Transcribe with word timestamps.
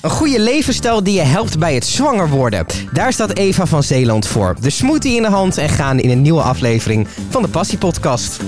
Een 0.00 0.10
goede 0.10 0.40
levensstijl 0.40 1.02
die 1.02 1.14
je 1.14 1.22
helpt 1.22 1.58
bij 1.58 1.74
het 1.74 1.86
zwanger 1.86 2.28
worden. 2.28 2.66
Daar 2.92 3.12
staat 3.12 3.36
Eva 3.36 3.66
van 3.66 3.82
Zeeland 3.82 4.26
voor. 4.26 4.56
De 4.60 4.70
smoothie 4.70 5.16
in 5.16 5.22
de 5.22 5.28
hand 5.28 5.58
en 5.58 5.68
gaan 5.68 5.98
in 5.98 6.10
een 6.10 6.22
nieuwe 6.22 6.42
aflevering 6.42 7.08
van 7.28 7.42
de 7.42 7.48
Passie 7.48 7.78
Podcast. 7.78 8.40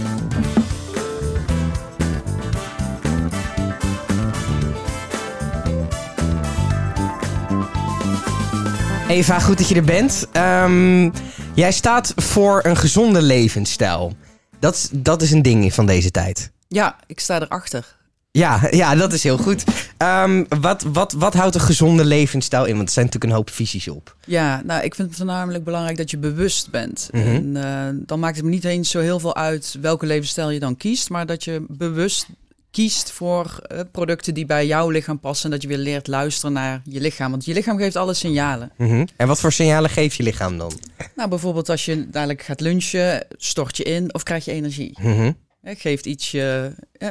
Eva, 9.09 9.39
goed 9.39 9.59
dat 9.59 9.69
je 9.69 9.75
er 9.75 9.85
bent. 9.85 10.27
Ehm, 10.33 11.11
jij 11.55 11.73
staat 11.73 12.13
voor 12.17 12.61
een 12.65 12.77
gezonde 12.77 13.23
levensstijl. 13.23 14.13
Dat, 14.59 14.91
dat 14.93 15.23
is 15.23 15.31
een 15.31 15.43
ding 15.43 15.75
van 15.75 15.87
deze 15.87 16.11
tijd. 16.11 16.51
Ja, 16.69 16.97
ik 17.07 17.21
sta 17.21 17.41
erachter. 17.41 18.01
Ja, 18.33 18.61
ja, 18.71 18.95
dat 18.95 19.13
is 19.13 19.23
heel 19.23 19.39
goed. 19.39 19.65
Ehm, 19.97 20.45
wat, 20.61 20.83
wat, 20.83 21.13
wat 21.13 21.35
houdt 21.35 21.55
een 21.55 21.61
gezonde 21.61 22.05
levensstijl 22.05 22.65
in? 22.65 22.75
Want 22.77 22.87
er 22.87 22.95
zijn 22.95 23.05
natuurlijk 23.05 23.33
een 23.33 23.39
hoop 23.39 23.51
visies 23.51 23.89
op. 23.89 24.17
Ja, 24.27 24.63
nou, 24.65 24.83
ik 24.85 24.95
vind 24.95 25.09
het 25.09 25.17
voornamelijk 25.17 25.65
belangrijk 25.65 25.97
dat 25.97 26.11
je 26.11 26.19
bewust 26.19 26.71
bent. 26.71 27.09
Mhm. 27.11 27.27
En 27.27 27.57
eh, 27.57 27.89
dan 28.07 28.21
maakt 28.21 28.37
het 28.37 28.45
me 28.45 28.51
niet 28.51 28.65
eens 28.65 28.91
zo 28.91 29.01
heel 29.01 29.21
veel 29.21 29.37
uit 29.37 29.77
welke 29.81 30.07
levensstijl 30.07 30.51
je 30.51 30.59
dan 30.59 30.77
kiest, 30.77 31.11
maar 31.11 31.27
dat 31.27 31.45
je 31.45 31.65
bewust 31.69 32.27
kiest 32.71 33.11
voor 33.11 33.59
eh, 33.67 33.81
producten 33.91 34.35
die 34.35 34.47
bij 34.47 34.67
jouw 34.67 34.89
lichaam 34.91 35.21
passen 35.21 35.45
en 35.45 35.51
dat 35.51 35.63
je 35.63 35.69
weer 35.69 35.79
leert 35.79 36.07
luisteren 36.07 36.53
naar 36.53 36.83
je 36.85 37.01
lichaam. 37.01 37.31
Want 37.31 37.45
je 37.45 37.53
lichaam 37.53 37.79
geeft 37.79 37.97
alle 37.97 38.15
signalen. 38.15 38.73
Mhm. 38.77 39.07
En 39.17 39.27
wat 39.27 39.41
voor 39.41 39.53
signalen 39.53 39.91
geeft 39.91 40.17
je 40.17 40.23
lichaam 40.23 40.59
dan? 40.59 40.73
Nou, 41.17 41.29
bijvoorbeeld 41.29 41.69
als 41.69 41.85
je 41.85 42.11
dadelijk 42.11 42.43
gaat 42.43 42.61
lunchen, 42.61 43.27
stort 43.37 43.77
je 43.77 43.83
in 43.83 44.15
of 44.15 44.23
krijg 44.23 44.45
je 44.45 44.53
energie. 44.53 44.97
Hè, 45.01 45.33
Geeft 45.65 46.07
iets 46.07 46.33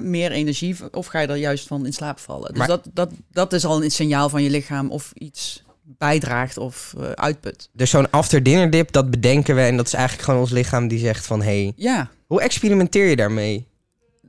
meer 0.02 0.32
energie 0.32 0.76
of 0.92 1.06
ga 1.08 1.20
je 1.20 1.28
er 1.28 1.36
juist 1.36 1.68
van 1.68 1.86
in 1.86 1.94
slaap 1.94 2.20
vallen? 2.20 2.50
Dus 2.50 2.58
Maar- 2.58 2.68
dat, 2.68 2.88
dat, 2.94 3.12
dat 3.32 3.54
is 3.54 3.66
al 3.66 3.84
een 3.84 3.92
signaal 3.92 4.30
van 4.30 4.44
je 4.44 4.50
lichaam 4.50 4.90
of 4.92 5.12
iets 5.14 5.64
bijdraagt 5.98 6.58
of 6.58 6.94
eh, 7.00 7.12
uitput. 7.12 7.70
Dus 7.74 7.90
zo'n 7.90 8.12
after 8.12 8.44
dinner 8.44 8.70
dip, 8.70 8.92
dat 8.92 9.10
bedenken 9.12 9.56
we. 9.56 9.62
En 9.62 9.78
dat 9.78 9.86
is 9.86 9.94
eigenlijk 9.94 10.26
gewoon 10.26 10.40
ons 10.40 10.52
lichaam 10.52 10.88
die 10.88 11.00
zegt 11.00 11.26
van... 11.26 11.42
Hey, 11.42 11.74
Ja, 11.76 12.10
hoe 12.28 12.42
experimenteer 12.42 13.06
je 13.06 13.16
daarmee? 13.16 13.68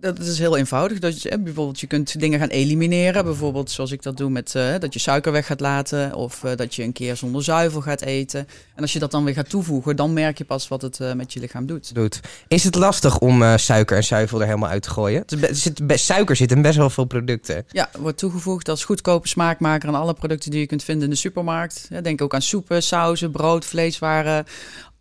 Dat 0.03 0.19
is 0.19 0.39
heel 0.39 0.57
eenvoudig. 0.57 0.99
Dat 0.99 1.23
je, 1.23 1.39
bijvoorbeeld, 1.39 1.81
je 1.81 1.87
kunt 1.87 2.21
dingen 2.21 2.39
gaan 2.39 2.49
elimineren. 2.49 3.25
Bijvoorbeeld 3.25 3.71
zoals 3.71 3.91
ik 3.91 4.03
dat 4.03 4.17
doe 4.17 4.31
met 4.31 4.55
eh, 4.55 4.79
dat 4.79 4.93
je 4.93 4.99
suiker 4.99 5.33
weg 5.33 5.47
gaat 5.47 5.61
laten. 5.61 6.15
Of 6.15 6.45
eh, 6.45 6.57
dat 6.57 6.75
je 6.75 6.83
een 6.83 6.93
keer 6.93 7.17
zonder 7.17 7.45
zuivel 7.45 7.81
gaat 7.81 8.01
eten. 8.01 8.47
En 8.75 8.83
als 8.83 8.93
je 8.93 8.99
dat 8.99 9.11
dan 9.11 9.25
weer 9.25 9.35
gaat 9.35 9.49
toevoegen, 9.49 9.97
dan 9.97 10.13
merk 10.13 10.39
je 10.39 10.45
pas 10.45 10.69
wat 10.69 10.83
het 10.83 11.01
eh, 11.01 11.13
met 11.13 11.33
je 11.33 11.41
lichaam 11.41 11.67
doet. 11.67 11.95
Doet. 11.95 12.21
Is 12.49 12.65
het 12.65 12.75
lastig 12.75 13.19
om 13.19 13.59
suiker 13.59 13.97
en 13.97 14.05
zuivel 14.05 14.41
er 14.41 14.47
helemaal 14.47 14.71
uit 14.71 14.83
te 14.83 14.91
gooien? 14.91 15.25
Er 15.27 15.55
zit, 15.55 15.87
be- 15.87 15.97
suiker 15.97 16.37
zit 16.37 16.51
in 16.51 16.63
best 16.63 16.77
wel 16.77 16.91
veel 16.91 17.05
producten. 17.05 17.65
Ja, 17.69 17.91
wordt 17.99 18.19
toegevoegd 18.19 18.69
als 18.69 18.85
goedkope 18.85 19.29
smaakmaker 19.29 19.89
aan 19.89 19.95
alle 19.95 20.15
producten 20.15 20.51
die 20.51 20.61
je 20.61 20.67
kunt 20.67 20.85
vinden 20.85 21.05
in 21.05 21.11
de 21.11 21.17
supermarkt. 21.17 21.89
Denk 22.03 22.23
ook 22.23 22.35
aan 22.35 22.43
soepen, 22.43 22.83
sauzen, 22.83 23.31
brood, 23.31 23.65
vleeswaren. 23.65 24.45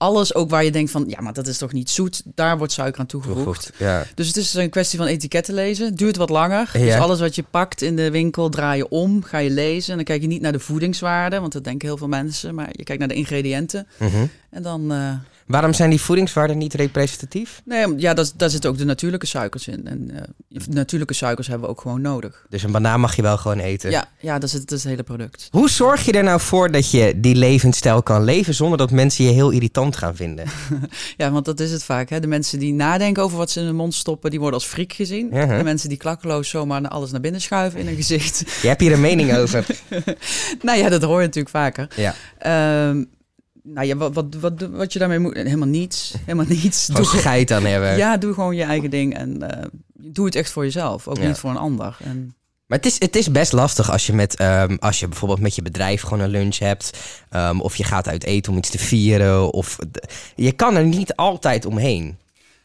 Alles 0.01 0.35
ook 0.35 0.49
waar 0.49 0.63
je 0.63 0.71
denkt 0.71 0.91
van, 0.91 1.03
ja, 1.07 1.21
maar 1.21 1.33
dat 1.33 1.47
is 1.47 1.57
toch 1.57 1.71
niet 1.71 1.89
zoet. 1.89 2.21
Daar 2.25 2.57
wordt 2.57 2.73
suiker 2.73 2.99
aan 2.99 3.05
toegevoegd. 3.05 3.71
Ja. 3.77 4.05
Dus 4.15 4.27
het 4.27 4.37
is 4.37 4.53
een 4.53 4.69
kwestie 4.69 4.97
van 4.99 5.07
etiketten 5.07 5.53
lezen. 5.53 5.95
Duurt 5.95 6.15
wat 6.15 6.29
langer. 6.29 6.69
Ja. 6.73 6.85
Dus 6.85 6.95
alles 6.95 7.19
wat 7.19 7.35
je 7.35 7.43
pakt 7.43 7.81
in 7.81 7.95
de 7.95 8.11
winkel 8.11 8.49
draai 8.49 8.77
je 8.77 8.89
om, 8.89 9.23
ga 9.23 9.37
je 9.37 9.49
lezen. 9.49 9.89
En 9.89 9.95
dan 9.95 10.05
kijk 10.05 10.21
je 10.21 10.27
niet 10.27 10.41
naar 10.41 10.51
de 10.51 10.59
voedingswaarde, 10.59 11.39
want 11.39 11.51
dat 11.53 11.63
denken 11.63 11.87
heel 11.87 11.97
veel 11.97 12.07
mensen. 12.07 12.55
Maar 12.55 12.69
je 12.71 12.83
kijkt 12.83 12.99
naar 12.99 13.09
de 13.09 13.15
ingrediënten. 13.15 13.87
Mhm. 13.97 14.25
En 14.49 14.63
dan, 14.63 14.91
eh, 14.91 15.13
Waarom 15.51 15.73
zijn 15.73 15.89
die 15.89 16.01
voedingswaarden 16.01 16.57
niet 16.57 16.73
representatief? 16.73 17.61
nee, 17.65 17.95
ja, 17.97 18.13
daar, 18.13 18.25
daar 18.35 18.49
zitten 18.49 18.69
ook 18.69 18.77
de 18.77 18.85
natuurlijke 18.85 19.25
suikers 19.25 19.67
in. 19.67 19.87
En 19.87 20.11
eh, 20.49 20.61
natuurlijke 20.69 21.13
suikers 21.13 21.47
hebben 21.47 21.65
we 21.65 21.73
ook 21.73 21.81
gewoon 21.81 22.01
nodig. 22.01 22.45
Dus 22.49 22.63
een 22.63 22.71
banaan 22.71 22.99
mag 22.99 23.15
je 23.15 23.21
wel 23.21 23.37
gewoon 23.37 23.59
eten. 23.59 23.91
Ja, 23.91 24.05
ja 24.19 24.39
dat, 24.39 24.43
is 24.43 24.53
het, 24.53 24.61
dat 24.61 24.77
is 24.77 24.83
het 24.83 24.91
hele 24.91 25.03
product. 25.03 25.47
Hoe 25.51 25.69
zorg 25.69 26.05
je 26.05 26.11
er 26.11 26.23
nou 26.23 26.39
voor 26.39 26.71
dat 26.71 26.91
je 26.91 27.13
die 27.19 27.35
levensstijl 27.35 28.03
kan 28.03 28.23
leven... 28.23 28.53
zonder 28.53 28.77
dat 28.77 28.91
mensen 28.91 29.25
je 29.25 29.31
heel 29.31 29.49
irritant 29.49 29.95
gaan 29.95 30.15
vinden? 30.15 30.45
Ja, 31.17 31.31
want 31.31 31.45
dat 31.45 31.59
is 31.59 31.71
het 31.71 31.83
vaak. 31.83 32.09
Hè? 32.09 32.19
De 32.19 32.27
mensen 32.27 32.59
die 32.59 32.73
nadenken 32.73 33.23
over 33.23 33.37
wat 33.37 33.51
ze 33.51 33.59
in 33.59 33.65
hun 33.65 33.75
mond 33.75 33.93
stoppen, 33.93 34.29
die 34.29 34.39
worden 34.39 34.59
als 34.59 34.69
friek 34.69 34.93
gezien. 34.93 35.29
De 35.29 35.61
mensen 35.63 35.89
die 35.89 35.97
klakkeloos 35.97 36.49
zomaar 36.49 36.87
alles 36.87 37.11
naar 37.11 37.21
binnen 37.21 37.41
schuiven 37.41 37.79
in 37.79 37.85
hun 37.85 37.95
gezicht. 37.95 38.43
Je 38.61 38.67
hebt 38.67 38.81
hier 38.81 38.91
een 38.91 39.01
mening 39.01 39.35
over. 39.35 39.65
nou 40.61 40.77
ja, 40.77 40.89
dat 40.89 41.01
hoor 41.01 41.19
je 41.19 41.25
natuurlijk 41.25 41.55
vaker. 41.55 41.87
Ja. 41.95 42.15
Ehm, 42.37 43.03
nou 43.63 43.87
ja, 43.87 43.95
wat, 43.97 44.13
wat, 44.13 44.25
wat, 44.39 44.53
wat 44.71 44.93
je 44.93 44.99
daarmee 44.99 45.19
moet... 45.19 45.35
Helemaal 45.35 45.67
niets. 45.67 46.13
Helemaal 46.25 46.45
niets. 46.61 46.85
Gewoon 46.85 47.01
Doe, 47.11 47.19
scheid 47.19 47.51
aan 47.51 47.65
hebben. 47.65 47.97
ja, 47.97 48.17
doe 48.17 48.33
gewoon 48.33 48.55
je 48.55 48.63
eigen 48.63 48.89
ding. 48.89 49.15
En 49.15 49.49
eh, 49.59 49.65
doe 49.93 50.25
het 50.25 50.35
echt 50.35 50.51
voor 50.51 50.63
jezelf. 50.63 51.07
Ook 51.07 51.17
Ja. 51.17 51.27
niet 51.27 51.37
voor 51.37 51.49
een 51.49 51.57
ander. 51.57 51.97
En, 52.03 52.35
Maar 52.65 52.77
het 52.77 52.87
is, 52.87 52.99
het 52.99 53.15
is 53.15 53.31
best 53.31 53.51
lastig 53.51 53.91
als 53.91 54.05
je, 54.05 54.13
met, 54.13 54.35
ehm, 54.35 54.77
als 54.79 54.99
je 54.99 55.07
bijvoorbeeld 55.07 55.39
met 55.39 55.55
je 55.55 55.61
bedrijf 55.61 56.01
gewoon 56.01 56.19
een 56.19 56.29
lunch 56.29 56.57
hebt. 56.57 56.97
ehm, 57.29 57.59
of 57.59 57.75
je 57.75 57.83
gaat 57.83 58.07
uit 58.07 58.23
eten 58.23 58.51
om 58.51 58.57
iets 58.57 58.69
te 58.69 58.77
vieren. 58.79 59.51
Of, 59.53 59.77
je 60.35 60.51
kan 60.51 60.75
er 60.75 60.85
niet 60.85 61.15
altijd 61.15 61.65
omheen. 61.65 62.17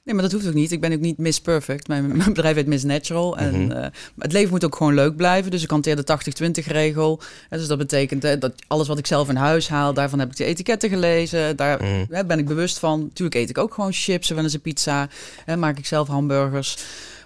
Nee, 0.07 0.15
maar 0.15 0.23
dat 0.25 0.33
hoeft 0.33 0.47
ook 0.47 0.55
niet. 0.55 0.73
Ik 0.73 0.81
ben 0.81 0.93
ook 0.93 1.01
niet 1.01 1.19
Miss 1.19 1.41
Perfect. 1.41 1.89
Mijn, 1.89 2.07
mijn 2.17 2.33
bedrijf 2.33 2.55
heet 2.57 2.67
Miss 2.67 2.85
Natural. 2.85 3.37
En 3.37 3.63
Mhm. 3.65 3.71
eh, 3.71 3.87
het 4.19 4.33
leven 4.33 4.51
moet 4.51 4.65
ook 4.65 4.77
gewoon 4.77 4.95
leuk 4.95 5.17
blijven. 5.17 5.51
Dus 5.51 5.63
ik 5.63 5.71
hanteer 5.71 5.97
de 5.97 6.05
80-20 6.05 6.67
regel. 6.67 7.21
En 7.51 7.59
dus 7.59 7.67
dat 7.67 7.79
betekent 7.79 8.23
hè, 8.23 8.39
dat 8.39 8.53
alles 8.67 8.89
wat 8.89 8.99
ik 8.99 9.07
zelf 9.07 9.29
in 9.29 9.37
huis 9.37 9.69
haal... 9.69 9.95
daarvan 9.95 10.19
heb 10.19 10.31
ik 10.31 10.37
de 10.37 10.45
etiketten 10.45 10.89
gelezen. 10.89 11.57
Daar 11.57 11.83
Mhm. 11.83 12.05
hè, 12.11 12.25
ben 12.25 12.39
ik 12.39 12.47
bewust 12.47 12.79
van. 12.79 13.01
Natuurlijk 13.01 13.37
eet 13.37 13.51
ik 13.51 13.59
ook 13.59 13.75
gewoon 13.75 13.93
chips 13.93 14.29
en 14.29 14.35
wel 14.35 14.45
eens 14.45 14.55
een 14.55 14.61
pizza. 14.61 15.09
Hè, 15.45 15.57
maak 15.57 15.79
ik 15.79 15.87
zelf 15.87 16.09
hamburgers. 16.09 16.77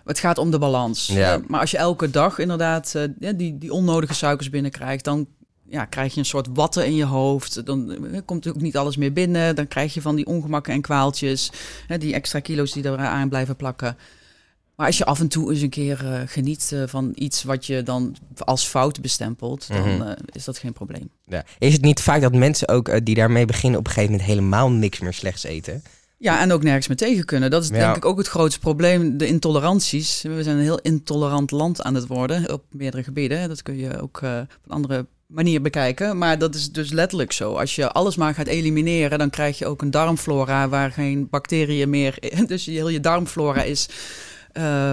Het 0.04 0.18
gaat 0.18 0.38
om 0.38 0.50
de 0.50 0.58
balans. 0.58 1.06
Ja. 1.06 1.34
Eh, 1.34 1.40
maar 1.46 1.60
als 1.60 1.70
je 1.70 1.76
elke 1.76 2.10
dag 2.10 2.38
inderdaad 2.38 2.94
eh, 2.94 3.34
die, 3.36 3.58
die 3.58 3.72
onnodige 3.72 4.14
suikers 4.14 4.50
binnenkrijgt... 4.50 5.04
dan 5.04 5.26
ja, 5.70 5.84
krijg 5.84 6.12
je 6.14 6.18
een 6.20 6.26
soort 6.26 6.48
watten 6.52 6.86
in 6.86 6.94
je 6.94 7.04
hoofd. 7.04 7.66
Dan 7.66 7.90
eh, 8.12 8.20
komt 8.24 8.48
ook 8.48 8.60
niet 8.60 8.76
alles 8.76 8.96
meer 8.96 9.12
binnen. 9.12 9.54
Dan 9.56 9.68
krijg 9.68 9.94
je 9.94 10.00
van 10.00 10.16
die 10.16 10.26
ongemakken 10.26 10.72
en 10.72 10.80
kwaaltjes. 10.80 11.50
Hè, 11.86 11.98
die 11.98 12.14
extra 12.14 12.40
kilo's 12.40 12.72
die 12.72 12.82
er 12.84 12.96
aan 12.98 13.28
blijven 13.28 13.56
plakken. 13.56 13.96
Maar 14.76 14.86
als 14.86 14.98
je 14.98 15.04
af 15.04 15.20
en 15.20 15.28
toe 15.28 15.50
eens 15.52 15.60
een 15.60 15.70
keer 15.70 16.06
eh, 16.12 16.20
geniet 16.26 16.70
eh, 16.72 16.82
van 16.86 17.12
iets 17.14 17.42
wat 17.42 17.66
je 17.66 17.82
dan 17.82 18.16
als 18.38 18.66
fout 18.66 19.00
bestempelt... 19.00 19.68
dan 19.68 19.96
Mhm. 19.96 20.14
is 20.32 20.44
dat 20.44 20.58
geen 20.58 20.72
probleem. 20.72 21.10
Ja. 21.26 21.44
Is 21.58 21.72
het 21.72 21.82
niet 21.82 22.00
vaak 22.00 22.20
dat 22.20 22.34
mensen 22.34 22.68
ook 22.68 23.04
die 23.06 23.14
daarmee 23.14 23.44
beginnen... 23.44 23.78
op 23.78 23.86
een 23.86 23.92
gegeven 23.92 24.12
moment 24.14 24.30
helemaal 24.30 24.70
niks 24.70 25.00
meer 25.00 25.12
slechts 25.14 25.44
eten? 25.44 25.82
Ja, 26.16 26.40
en 26.40 26.52
ook 26.52 26.62
nergens 26.62 26.88
meer 26.88 26.96
tegen 26.96 27.24
kunnen. 27.24 27.50
Dat 27.50 27.62
is 27.62 27.68
Ja. 27.68 27.74
denk 27.74 27.96
ik 27.96 28.04
ook 28.04 28.18
het 28.18 28.26
grootste 28.28 28.60
probleem. 28.60 29.18
De 29.18 29.26
intoleranties. 29.26 30.22
We 30.22 30.42
zijn 30.42 30.56
een 30.56 30.62
heel 30.62 30.78
intolerant 30.80 31.50
land 31.50 31.82
aan 31.82 31.94
het 31.94 32.06
worden 32.06 32.52
op 32.52 32.64
meerdere 32.70 33.02
gebieden. 33.02 33.48
Dat 33.48 33.62
kun 33.62 33.76
je 33.76 34.00
ook 34.00 34.16
op 34.16 34.22
een 34.66 34.72
andere 34.74 35.06
manier 35.30 35.62
bekijken. 35.62 36.18
Maar 36.18 36.38
dat 36.38 36.54
is 36.54 36.72
dus 36.72 36.90
letterlijk 36.90 37.32
zo. 37.32 37.54
Als 37.54 37.74
je 37.74 37.90
alles 37.90 38.16
maar 38.16 38.34
gaat 38.34 38.46
elimineren, 38.46 39.18
dan 39.18 39.30
krijg 39.30 39.58
je 39.58 39.66
ook 39.66 39.82
een 39.82 39.90
darmflora 39.90 40.68
waar 40.68 40.90
geen 40.92 41.28
bacteriën 41.30 41.90
meer... 41.90 42.18
Dus 42.46 42.64
je, 42.64 42.70
heel 42.70 42.88
je 42.88 43.00
darmflora 43.00 43.62
is 43.62 43.88
eh, 44.52 44.92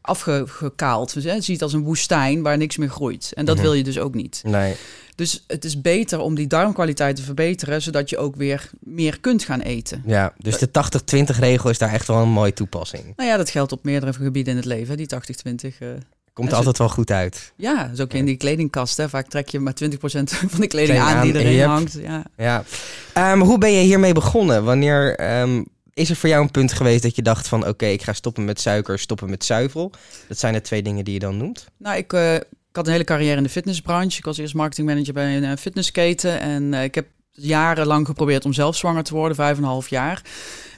afgekaald. 0.00 1.14
Dus, 1.14 1.24
hè, 1.24 1.40
ziet 1.40 1.62
als 1.62 1.72
een 1.72 1.82
woestijn 1.82 2.42
waar 2.42 2.56
niks 2.56 2.76
meer 2.76 2.88
groeit. 2.88 3.32
En 3.34 3.44
dat 3.44 3.54
Mhm. 3.54 3.64
wil 3.64 3.74
je 3.74 3.82
dus 3.82 3.98
ook 3.98 4.14
niet. 4.14 4.42
Nee. 4.46 4.74
Dus 5.14 5.44
het 5.46 5.64
is 5.64 5.80
beter 5.80 6.18
om 6.20 6.34
die 6.34 6.46
darmkwaliteit 6.46 7.16
te 7.16 7.22
verbeteren, 7.22 7.82
zodat 7.82 8.10
je 8.10 8.18
ook 8.18 8.36
weer 8.36 8.70
meer 8.80 9.20
kunt 9.20 9.44
gaan 9.44 9.60
eten. 9.60 10.02
Ja, 10.06 10.34
dus 10.38 10.58
de 10.58 10.70
80-20 10.70 11.38
regel 11.38 11.70
is 11.70 11.78
daar 11.78 11.92
echt 11.92 12.06
wel 12.06 12.16
een 12.16 12.28
mooie 12.28 12.52
toepassing. 12.52 13.12
Nou 13.16 13.28
ja, 13.28 13.36
dat 13.36 13.50
geldt 13.50 13.72
op 13.72 13.84
meerdere 13.84 14.12
gebieden 14.12 14.50
in 14.52 14.56
het 14.58 14.66
leven, 14.68 14.96
die 14.96 15.06
80-20. 15.06 15.78
eh. 15.80 15.88
Komt 16.32 16.50
ze- 16.50 16.56
altijd 16.56 16.78
wel 16.78 16.88
goed 16.88 17.10
uit. 17.10 17.52
ja, 17.56 17.90
is 17.92 18.00
ook 18.00 18.12
in 18.12 18.24
die 18.24 18.36
kledingkast. 18.36 18.96
Hè. 18.96 19.08
Vaak 19.08 19.28
trek 19.28 19.48
je 19.48 19.60
maar 19.60 19.74
20% 19.84 19.88
van 19.98 20.60
de 20.60 20.66
kleding 20.66 20.70
Kleding 20.70 20.98
aan 20.98 21.22
die 21.22 21.34
aan, 21.34 21.40
erin 21.40 21.52
yep. 21.52 21.66
hangt. 21.66 21.98
Ja. 22.02 22.24
Ja. 22.36 22.64
Ehm, 23.12 23.40
hoe 23.40 23.58
ben 23.58 23.72
je 23.72 23.82
hiermee 23.82 24.12
begonnen? 24.12 24.64
Wanneer 24.64 25.16
ehm, 25.16 25.62
is 25.94 26.10
er 26.10 26.16
voor 26.16 26.28
jou 26.28 26.42
een 26.42 26.50
punt 26.50 26.72
geweest 26.72 27.02
dat 27.02 27.16
je 27.16 27.22
dacht 27.22 27.48
van... 27.48 27.66
oké, 27.66 27.86
ik 27.86 28.02
ga 28.02 28.12
stoppen 28.12 28.44
met 28.44 28.60
suiker, 28.60 28.98
stoppen 28.98 29.30
met 29.30 29.44
zuivel? 29.44 29.90
Dat 30.28 30.38
zijn 30.38 30.52
de 30.52 30.60
twee 30.60 30.82
dingen 30.82 31.04
die 31.04 31.14
je 31.14 31.20
dan 31.20 31.36
noemt. 31.36 31.66
Nou, 31.78 31.96
ik, 31.96 32.12
eh, 32.12 32.34
ik 32.34 32.76
had 32.76 32.86
een 32.86 32.92
hele 32.92 33.04
carrière 33.04 33.36
in 33.36 33.42
de 33.42 33.48
fitnessbranche. 33.48 34.18
Ik 34.18 34.24
was 34.24 34.38
eerst 34.38 34.54
marketingmanager 34.54 35.12
bij 35.12 35.36
een 35.36 35.44
eh, 35.44 35.56
fitnessketen. 35.56 36.40
En 36.40 36.74
eh, 36.74 36.82
ik 36.82 36.94
heb 36.94 37.06
jarenlang 37.32 38.06
geprobeerd 38.06 38.44
om 38.44 38.52
zelf 38.52 38.76
zwanger 38.76 39.02
te 39.02 39.14
worden, 39.14 39.36
vijf 39.36 39.56
en 39.56 39.62
een 39.62 39.68
half 39.68 39.88
jaar. 39.88 40.22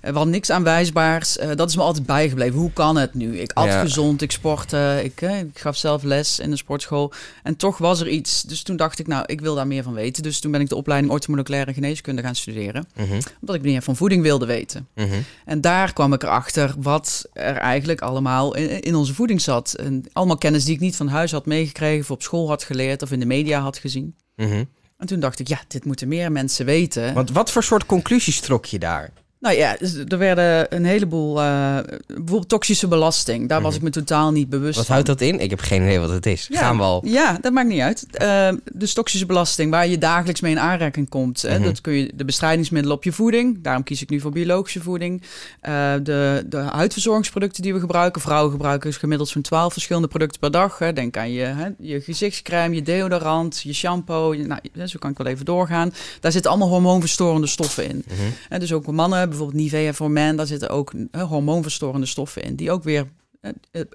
Eh, 0.01 0.11
we 0.11 0.15
hadden 0.17 0.33
niks 0.33 0.51
aanwijsbaars. 0.51 1.39
Eh, 1.39 1.51
dat 1.55 1.69
is 1.69 1.77
me 1.77 1.83
altijd 1.83 2.07
bijgebleven. 2.07 2.59
Hoe 2.59 2.73
kan 2.73 2.97
het 2.97 3.15
nu? 3.15 3.39
Ik 3.39 3.53
at 3.53 3.65
Ja. 3.65 3.81
gezond, 3.81 4.23
ik 4.23 4.31
sportte, 4.33 5.01
ik, 5.05 5.21
eh, 5.23 5.39
ik 5.39 5.59
gaf 5.59 5.77
zelf 5.77 6.03
les 6.03 6.39
in 6.39 6.51
de 6.51 6.57
sportschool. 6.57 7.13
En 7.43 7.57
toch 7.57 7.79
was 7.79 8.01
er 8.01 8.09
iets. 8.09 8.43
Dus 8.43 8.63
toen 8.63 8.77
dacht 8.77 8.99
ik, 8.99 9.07
nou, 9.07 9.25
ik 9.27 9.41
wil 9.41 9.55
daar 9.55 9.67
meer 9.67 9.83
van 9.83 9.93
weten. 9.95 10.23
Dus 10.23 10.41
toen 10.41 10.51
ben 10.51 10.61
ik 10.61 10.69
de 10.69 10.75
opleiding 10.77 11.13
orthomoleculaire 11.13 11.73
geneeskunde 11.75 12.23
gaan 12.23 12.35
studeren. 12.35 12.87
Mhm, 12.97 13.21
Omdat 13.41 13.57
ik 13.57 13.63
meer 13.63 13.83
van 13.83 13.97
voeding 13.97 14.23
wilde 14.23 14.47
weten. 14.47 14.89
mhm. 14.95 15.21
En 15.45 15.61
daar 15.61 15.93
kwam 15.93 16.13
ik 16.13 16.23
erachter 16.23 16.75
wat 16.79 17.29
er 17.33 17.57
eigenlijk 17.57 18.01
allemaal 18.01 18.55
in, 18.55 18.81
in 18.81 18.95
onze 18.95 19.15
voeding 19.15 19.41
zat. 19.41 19.73
En 19.75 20.05
allemaal 20.13 20.39
kennis 20.39 20.65
die 20.65 20.75
ik 20.75 20.81
niet 20.81 20.97
van 20.97 21.09
huis 21.09 21.33
had 21.33 21.47
meegekregen, 21.47 22.01
of 22.03 22.11
op 22.11 22.23
school 22.23 22.49
had 22.49 22.65
geleerd, 22.65 23.03
of 23.03 23.13
in 23.13 23.21
de 23.21 23.27
media 23.27 23.61
had 23.61 23.79
gezien. 23.79 24.15
Mhm. 24.37 24.65
En 25.03 25.09
toen 25.09 25.21
dacht 25.21 25.39
ik, 25.39 25.49
ja, 25.49 25.61
dit 25.69 25.85
moeten 25.85 26.09
meer 26.09 26.33
mensen 26.33 26.67
weten. 26.67 27.15
Want 27.15 27.31
wat 27.31 27.51
voor 27.51 27.63
soort 27.63 27.87
conclusies 27.87 28.41
trok 28.41 28.65
je 28.65 28.79
daar? 28.79 29.11
Nou 29.43 29.57
ja, 29.57 29.77
dus 29.79 29.95
er 30.09 30.19
werden 30.19 30.67
een 30.75 30.85
heleboel, 30.85 31.43
uh, 31.43 31.79
bijvoorbeeld 32.07 32.49
toxische 32.49 32.89
belasting. 32.89 33.49
Daar 33.49 33.61
was 33.61 33.77
mhm. 33.77 33.87
ik 33.87 33.95
me 33.95 34.01
totaal 34.01 34.31
niet 34.31 34.49
bewust 34.49 34.77
wat 34.77 34.85
van. 34.87 34.95
Houdt 34.95 35.09
dat 35.09 35.21
in? 35.21 35.41
Ik 35.41 35.51
heb 35.51 35.61
geen 35.61 35.83
idee 35.83 35.99
wat 35.99 36.11
het 36.11 36.27
is. 36.27 36.47
Ja, 36.51 36.61
Gaan 36.61 36.77
we 36.77 36.83
al. 36.83 37.03
Ja, 37.05 37.39
dat 37.41 37.53
maakt 37.53 37.69
niet 37.69 37.81
uit. 37.81 38.07
Uh, 38.23 38.49
dus 38.73 38.93
toxische 38.93 39.27
belasting, 39.27 39.71
waar 39.71 39.87
je 39.87 39.99
dagelijks 39.99 40.41
mee 40.41 40.53
in 40.53 40.59
aanraking 40.59 41.09
komt. 41.09 41.43
hè, 41.43 41.59
mhm. 41.59 41.65
dat 41.65 41.81
kun 41.81 41.93
je 41.93 42.11
de 42.15 42.25
bestrijdingsmiddelen 42.25 42.97
op 42.97 43.05
je 43.05 43.13
voeding. 43.13 43.59
Daarom 43.63 43.83
kies 43.83 44.03
ik 44.03 44.11
nu 44.11 44.21
voor 44.21 44.31
biologische 44.31 44.81
voeding. 44.81 45.23
Uh, 45.23 45.93
de, 46.03 46.45
de 46.47 46.57
huidverzorgingsproducten 46.57 47.63
die 47.63 47.75
we 47.75 47.81
gebruiken. 47.81 48.21
Vrouwen 48.21 48.51
gebruiken 48.51 48.93
gemiddeld 48.93 49.29
zo'n 49.29 49.43
12 49.43 49.73
verschillende 49.73 50.09
producten 50.09 50.41
per 50.41 50.51
dag. 50.51 50.79
Hè. 50.79 50.93
Denk 50.93 51.17
aan 51.17 51.33
je, 51.33 51.45
hè, 51.45 51.69
je 51.79 52.01
gezichtscrème, 52.01 52.75
je 52.75 52.83
deodorant, 52.83 53.61
je 53.63 53.73
shampoo. 53.73 54.35
Je, 54.35 54.47
nou, 54.47 54.89
zo 54.89 54.99
kan 54.99 55.11
ik 55.11 55.19
wel 55.19 55.27
even 55.27 55.45
doorgaan. 55.45 55.93
Daar 56.21 56.33
zitten 56.33 56.51
allemaal 56.51 56.69
hormoonverstorende 56.69 57.47
stoffen 57.47 57.89
in. 57.89 58.05
Mm 58.09 58.61
dus 58.63 58.73
ook 58.73 58.87
mannen 58.87 59.32
bijvoorbeeld 59.33 59.63
Nivea 59.63 59.93
voor 59.93 60.11
men, 60.11 60.37
daar 60.37 60.47
zitten 60.47 60.69
ook 60.69 60.93
hormoonverstorende 61.13 62.07
stoffen 62.07 62.43
in, 62.43 62.57
die 62.57 62.71
ook 62.71 62.83
weer 62.83 63.07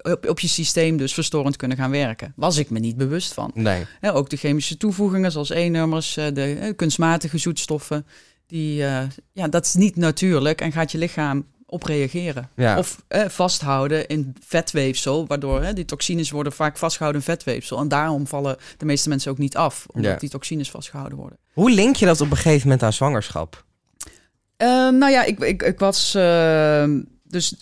op, 0.02 0.26
op, 0.28 0.40
je 0.40 0.48
systeem 0.48 0.96
dus 0.96 1.14
verstorend 1.14 1.56
kunnen 1.56 1.76
gaan 1.76 1.90
werken. 1.90 2.32
Was 2.36 2.56
ik 2.56 2.70
me 2.70 2.78
niet 2.78 2.96
bewust 2.96 3.34
van. 3.34 3.50
Nee. 3.54 3.86
ook 4.02 4.30
de 4.30 4.36
chemische 4.36 4.76
toevoegingen 4.76 5.32
zoals 5.32 5.50
E-nummers, 5.50 6.16
eh, 6.16 6.26
de 6.34 6.72
kunstmatige 6.76 7.38
zoetstoffen, 7.38 8.06
die, 8.46 8.80
uh, 8.80 9.02
ja, 9.32 9.48
dat 9.48 9.64
is 9.64 9.74
niet 9.74 9.96
natuurlijk 9.96 10.60
en 10.60 10.72
gaat 10.72 10.92
je 10.92 10.98
lichaam 10.98 11.46
op 11.66 11.82
reageren. 11.82 12.50
Ja. 12.56 12.78
Of 12.78 13.02
eh, 13.08 13.28
vasthouden 13.28 14.06
in 14.06 14.36
vetweefsel, 14.46 15.26
waardoor 15.26 15.62
hè, 15.62 15.72
die 15.72 15.84
toxines 15.84 16.30
worden 16.30 16.52
vaak 16.52 16.76
vastgehouden 16.78 17.20
in 17.20 17.26
vetweefsel. 17.26 17.78
En 17.78 17.88
daarom 17.88 18.26
vallen 18.26 18.56
de 18.76 18.84
meeste 18.84 19.08
mensen 19.08 19.30
ook 19.30 19.38
niet 19.38 19.56
af, 19.56 19.86
omdat 19.92 20.20
die 20.20 20.28
toxines 20.30 20.70
vastgehouden 20.70 21.18
worden. 21.18 21.38
Hoe 21.52 21.70
link 21.70 21.96
je 21.96 22.06
dat 22.06 22.20
op 22.20 22.30
een 22.30 22.36
gegeven 22.36 22.62
moment 22.62 22.82
aan 22.82 22.92
zwangerschap? 22.92 23.64
Ehm, 24.58 24.98
nou 24.98 25.12
ja, 25.12 25.24
ik, 25.24 25.38
ik, 25.38 25.62
ik 25.62 25.78
was. 25.78 26.14
Ehm, 26.14 27.02
dus 27.22 27.54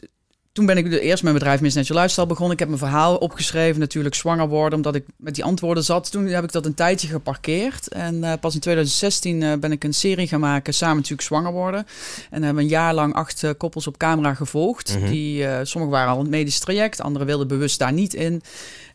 toen 0.52 0.66
ben 0.66 0.76
ik 0.76 0.90
de 0.90 1.00
eerst 1.00 1.22
mijn 1.22 1.34
bedrijf 1.34 1.60
Miss 1.60 1.76
Natural 1.76 2.00
Lifestyle 2.00 2.26
begonnen. 2.26 2.52
Ik 2.52 2.58
heb 2.58 2.68
mijn 2.68 2.80
verhaal 2.80 3.16
opgeschreven, 3.16 3.80
natuurlijk 3.80 4.14
zwanger 4.14 4.48
worden, 4.48 4.76
omdat 4.76 4.94
ik 4.94 5.04
met 5.16 5.34
die 5.34 5.44
antwoorden 5.44 5.84
zat. 5.84 6.10
Toen 6.10 6.26
heb 6.26 6.44
ik 6.44 6.52
dat 6.52 6.66
een 6.66 6.74
tijdje 6.74 7.08
geparkeerd. 7.08 7.88
En 7.88 8.14
uh, 8.14 8.32
pas 8.40 8.54
in 8.54 8.60
2016 8.60 9.40
uh, 9.40 9.52
eh, 9.52 9.60
ben 9.60 9.72
ik 9.72 9.84
een 9.84 9.94
serie 9.94 10.28
gaan 10.28 10.40
maken, 10.40 10.74
samen 10.74 10.96
natuurlijk 10.96 11.22
zwanger 11.22 11.52
worden. 11.52 11.86
En 12.30 12.42
hebben 12.42 12.62
een 12.62 12.68
jaar 12.68 12.94
lang 12.94 13.14
acht 13.14 13.42
uh, 13.42 13.50
koppels 13.56 13.86
op 13.86 13.96
camera 13.96 14.34
gevolgd. 14.34 14.98
Mhm. 14.98 15.10
Die, 15.10 15.46
sommigen 15.62 15.96
waren 15.96 16.12
al 16.12 16.20
een 16.20 16.30
medisch 16.30 16.58
traject, 16.58 17.00
anderen 17.00 17.26
wilden 17.26 17.48
bewust 17.48 17.78
daar 17.78 17.92
niet 17.92 18.14
in. 18.14 18.42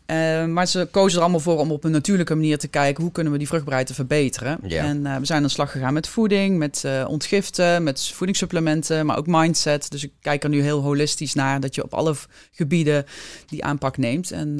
Uh, 0.06 0.44
maar 0.46 0.66
ze 0.66 0.88
kozen 0.90 1.16
er 1.16 1.22
allemaal 1.22 1.40
voor 1.40 1.58
om 1.58 1.70
op 1.70 1.84
een 1.84 1.90
natuurlijke 1.90 2.34
manier 2.34 2.58
te 2.58 2.68
kijken 2.68 3.02
hoe 3.02 3.12
kunnen 3.12 3.32
we 3.32 3.38
die 3.38 3.46
vruchtbaarheid 3.46 3.92
verbeteren. 3.92 4.58
Ja. 4.66 4.84
En 4.84 4.96
uh, 4.96 5.16
we 5.16 5.24
zijn 5.26 5.38
aan 5.38 5.44
de 5.44 5.52
slag 5.52 5.70
gegaan 5.70 5.94
met 5.94 6.08
voeding, 6.08 6.58
met 6.58 6.82
uh, 6.86 7.04
ontgiften, 7.08 7.82
met 7.82 8.10
voedingssupplementen, 8.14 9.06
maar 9.06 9.16
ook 9.16 9.26
mindset. 9.26 9.90
Dus 9.90 10.04
ik 10.04 10.12
kijk 10.20 10.42
er 10.42 10.48
nu 10.48 10.62
heel 10.62 10.80
holistisch 10.80 11.34
naar 11.34 11.60
dat 11.60 11.74
je 11.74 11.84
op 11.84 11.94
alle 11.94 12.14
gebieden 12.52 13.04
die 13.46 13.64
aanpak 13.64 13.96
neemt. 13.96 14.30
En 14.30 14.56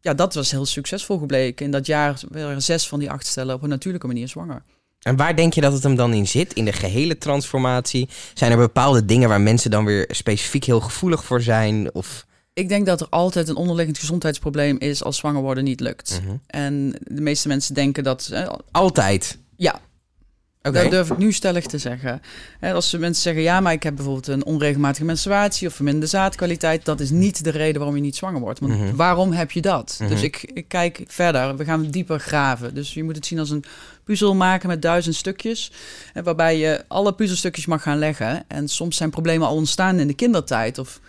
ja, 0.00 0.14
dat 0.14 0.34
was 0.34 0.50
heel 0.50 0.66
succesvol 0.66 1.18
gebleken. 1.18 1.64
In 1.64 1.70
dat 1.70 1.86
jaar 1.86 2.20
waren 2.28 2.62
zes 2.62 2.88
van 2.88 2.98
die 2.98 3.10
acht 3.10 3.26
stellen 3.26 3.54
op 3.54 3.62
een 3.62 3.68
natuurlijke 3.68 4.06
manier 4.06 4.28
zwanger. 4.28 4.62
En 5.04 5.16
waar 5.16 5.36
denk 5.36 5.52
je 5.52 5.60
dat 5.60 5.72
het 5.72 5.82
hem 5.82 5.96
dan 5.96 6.12
in 6.12 6.26
zit? 6.26 6.52
In 6.52 6.64
de 6.64 6.72
gehele 6.72 7.18
transformatie? 7.18 8.08
Zijn 8.34 8.50
er 8.52 8.56
bepaalde 8.56 9.04
dingen 9.04 9.28
waar 9.28 9.40
mensen 9.40 9.70
dan 9.70 9.84
weer 9.84 10.08
specifiek 10.10 10.64
heel 10.64 10.80
gevoelig 10.80 11.24
voor 11.24 11.40
zijn? 11.40 11.94
Of... 11.94 12.26
Ik 12.54 12.68
denk 12.68 12.86
dat 12.86 13.00
er 13.00 13.06
altijd 13.10 13.48
een 13.48 13.56
onderliggend 13.56 13.98
gezondheidsprobleem 13.98 14.76
is 14.78 15.04
als 15.04 15.16
zwanger 15.16 15.42
worden 15.42 15.64
niet 15.64 15.80
lukt. 15.80 16.20
Mhm. 16.22 16.36
En 16.46 16.94
de 17.00 17.20
meeste 17.20 17.48
mensen 17.48 17.74
denken 17.74 18.04
dat. 18.04 18.32
altijd? 18.70 19.38
Ja. 19.56 19.80
Okay. 20.62 20.82
Dat 20.82 20.90
durf 20.90 21.10
ik 21.10 21.18
nu 21.18 21.32
stellig 21.32 21.66
te 21.66 21.78
zeggen. 21.78 22.20
als 22.60 22.92
mensen 22.92 23.22
zeggen, 23.22 23.42
ja, 23.42 23.60
maar 23.60 23.72
ik 23.72 23.82
heb 23.82 23.94
bijvoorbeeld 23.94 24.26
een 24.26 24.44
onregelmatige 24.44 25.04
menstruatie 25.04 25.68
of 25.68 25.74
verminderde 25.74 26.06
zaadkwaliteit, 26.06 26.84
dat 26.84 27.00
is 27.00 27.10
niet 27.10 27.44
de 27.44 27.50
reden 27.50 27.76
waarom 27.76 27.96
je 27.96 28.02
niet 28.02 28.16
zwanger 28.16 28.40
wordt. 28.40 28.60
Want 28.60 28.78
mhm. 28.78 28.96
waarom 28.96 29.32
heb 29.32 29.50
je 29.50 29.60
dat? 29.60 29.96
Mhm. 30.00 30.08
Dus 30.08 30.22
ik, 30.22 30.50
ik 30.54 30.68
kijk 30.68 31.04
verder, 31.06 31.56
we 31.56 31.64
gaan 31.64 31.90
dieper 31.90 32.20
graven. 32.20 32.74
Dus 32.74 32.94
je 32.94 33.04
moet 33.04 33.16
het 33.16 33.26
zien 33.26 33.38
als 33.38 33.50
een 33.50 33.64
puzzel 34.04 34.34
maken 34.34 34.68
met 34.68 34.82
duizend 34.82 35.14
stukjes, 35.14 35.72
waarbij 36.22 36.58
je 36.58 36.84
alle 36.88 37.14
puzzelstukjes 37.14 37.66
mag 37.66 37.82
gaan 37.82 37.98
leggen. 37.98 38.44
En 38.48 38.68
soms 38.68 38.96
zijn 38.96 39.10
problemen 39.10 39.48
al 39.48 39.54
ontstaan 39.54 39.98
in 39.98 40.06
de 40.06 40.14
kindertijd 40.14 40.78
of 40.78 41.00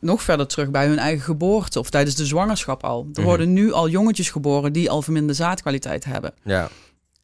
nog 0.00 0.22
verder 0.22 0.46
terug 0.46 0.70
bij 0.70 0.86
hun 0.86 0.98
eigen 0.98 1.24
geboorte 1.24 1.78
of 1.78 1.90
tijdens 1.90 2.16
de 2.16 2.26
zwangerschap 2.26 2.84
al. 2.84 3.00
Er 3.00 3.08
mhm. 3.10 3.22
worden 3.22 3.52
nu 3.52 3.72
al 3.72 3.88
jongetjes 3.88 4.30
geboren 4.30 4.72
die 4.72 4.90
al 4.90 5.02
verminderde 5.02 5.42
zaadkwaliteit 5.42 6.04
hebben. 6.04 6.34
Ja. 6.42 6.68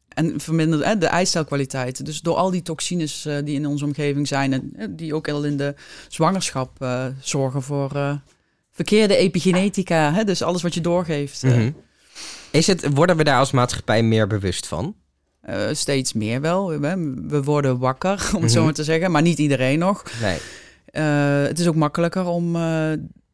En 0.07 0.39
verminderd 0.39 1.01
de 1.01 1.07
eicelkwaliteit. 1.07 2.05
Dus 2.05 2.21
door 2.21 2.35
al 2.35 2.51
die 2.51 2.61
toxines 2.61 3.25
uh, 3.25 3.37
die 3.43 3.55
in 3.55 3.65
onze 3.65 3.85
omgeving 3.85 4.27
zijn 4.27 4.53
en 4.75 4.95
die 4.95 5.15
ook 5.15 5.29
al 5.29 5.43
in 5.43 5.57
de 5.57 5.75
zwangerschap 6.07 6.81
uh, 6.81 7.05
zorgen 7.19 7.61
voor 7.61 8.19
verkeerde 8.71 9.15
epigenetica. 9.15 10.13
Hè? 10.13 10.23
Dus 10.23 10.41
alles 10.41 10.61
wat 10.61 10.73
je 10.73 10.81
doorgeeft. 10.81 11.43
Mm 11.43 11.75
Is 12.51 12.67
het, 12.67 12.93
worden 12.93 13.17
we 13.17 13.23
daar 13.23 13.39
als 13.39 13.51
maatschappij 13.51 14.03
meer 14.03 14.27
bewust 14.27 14.67
van? 14.67 14.95
steeds 15.71 16.13
meer 16.13 16.41
wel. 16.41 16.79
We 17.27 17.41
worden 17.43 17.77
wakker, 17.77 18.29
om 18.35 18.41
het 18.41 18.51
zo 18.51 18.57
mhm. 18.57 18.65
maar 18.65 18.73
te 18.73 18.83
zeggen. 18.83 19.11
Maar 19.11 19.21
niet 19.21 19.37
iedereen 19.37 19.79
nog. 19.79 20.03
Nee. 20.21 20.39
Uh, 20.91 21.43
het 21.43 21.59
is 21.59 21.67
ook 21.67 21.75
makkelijker 21.75 22.25
om 22.25 22.55
uh, 22.55 22.91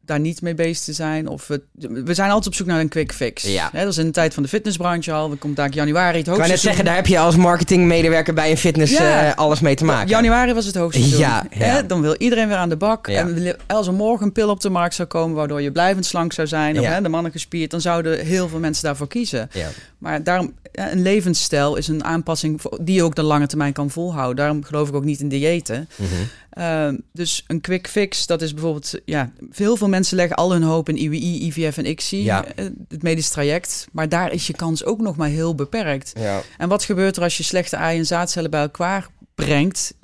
daar 0.08 0.20
niet 0.20 0.42
mee 0.42 0.54
bezig 0.54 0.84
te 0.84 0.92
zijn. 0.92 1.28
Of 1.28 1.46
we, 1.46 1.62
we 2.04 2.14
zijn 2.14 2.28
altijd 2.28 2.46
op 2.46 2.54
zoek 2.54 2.66
naar 2.66 2.80
een 2.80 2.88
quick 2.88 3.12
fix. 3.12 3.42
Ja. 3.42 3.70
dat 3.72 3.86
is 3.86 3.98
in 3.98 4.04
de 4.04 4.10
tijd 4.10 4.34
van 4.34 4.42
de 4.42 4.48
fitnessbranche 4.48 5.12
al. 5.12 5.30
We 5.30 5.36
komt 5.36 5.56
daar 5.56 5.70
januari 5.70 6.18
het 6.18 6.26
hoogste. 6.26 6.44
Ik 6.44 6.50
net 6.50 6.60
zeggen, 6.60 6.84
daar 6.84 6.94
heb 6.94 7.06
je 7.06 7.18
als 7.18 7.36
marketingmedewerker 7.36 8.34
bij 8.34 8.50
een 8.50 8.56
fitness 8.56 8.92
ja. 8.92 9.26
uh, 9.26 9.34
alles 9.34 9.60
mee 9.60 9.74
te 9.74 9.84
maken. 9.84 10.08
Januari 10.08 10.52
was 10.52 10.66
het 10.66 10.74
hoogste. 10.74 11.18
Ja, 11.18 11.46
ja. 11.50 11.82
Dan 11.82 12.00
wil 12.00 12.14
iedereen 12.16 12.48
weer 12.48 12.56
aan 12.56 12.68
de 12.68 12.76
bak. 12.76 13.08
En 13.08 13.56
als 13.66 13.86
er 13.86 13.92
morgen 13.92 14.26
een 14.26 14.32
pil 14.32 14.48
op 14.48 14.60
de 14.60 14.70
markt 14.70 14.94
zou 14.94 15.08
komen 15.08 15.36
waardoor 15.36 15.62
je 15.62 15.72
blijvend 15.72 16.06
slank 16.06 16.32
zou 16.32 16.48
zijn, 16.48 16.78
of 16.78 16.86
hè, 16.86 17.02
de 17.02 17.08
mannen 17.08 17.32
gespierd, 17.32 17.70
dan 17.70 17.80
zouden 17.80 18.26
heel 18.26 18.48
veel 18.48 18.58
mensen 18.58 18.84
daarvoor 18.84 19.08
kiezen. 19.08 19.50
Ja. 19.52 19.68
Maar 19.98 20.22
daarom, 20.22 20.52
een 20.72 21.02
levensstijl 21.02 21.76
is 21.76 21.88
een 21.88 22.04
aanpassing 22.04 22.60
die 22.80 22.94
je 22.94 23.02
ook 23.02 23.14
de 23.14 23.22
lange 23.22 23.46
termijn 23.46 23.72
kan 23.72 23.90
volhouden. 23.90 24.36
Daarom 24.36 24.64
geloof 24.64 24.88
ik 24.88 24.94
ook 24.94 25.04
niet 25.04 25.20
in 25.20 25.28
diëten. 25.28 25.88
Mm 25.96 26.06
Ehm, 26.50 26.96
dus 27.12 27.44
een 27.46 27.60
quick 27.60 27.88
fix, 27.88 28.26
dat 28.26 28.42
is 28.42 28.54
bijvoorbeeld, 28.54 28.92
ja, 29.04 29.32
veel 29.50 29.76
veel 29.76 29.88
mensen 29.88 30.16
leggen 30.16 30.36
al 30.36 30.52
hun 30.52 30.62
hoop 30.62 30.88
in 30.88 30.96
IWI, 30.96 31.46
IVF 31.46 31.76
en 31.76 31.86
ICSI, 31.86 32.22
ja. 32.22 32.44
Eh, 32.44 32.64
het 32.88 33.02
medisch 33.02 33.28
traject. 33.28 33.86
Maar 33.92 34.08
daar 34.08 34.32
is 34.32 34.46
je 34.46 34.52
kans 34.52 34.84
ook 34.84 35.00
nog 35.00 35.16
maar 35.16 35.28
heel 35.28 35.54
beperkt. 35.54 36.12
Ja. 36.18 36.42
En 36.58 36.68
wat 36.68 36.84
gebeurt 36.84 37.16
er 37.16 37.22
als 37.22 37.36
je 37.36 37.42
slechte 37.42 37.76
ei- 37.76 37.98
en 37.98 38.06
zaadcellen 38.06 38.50
bij 38.50 38.60
elkaar 38.60 39.08
brengt? 39.34 39.94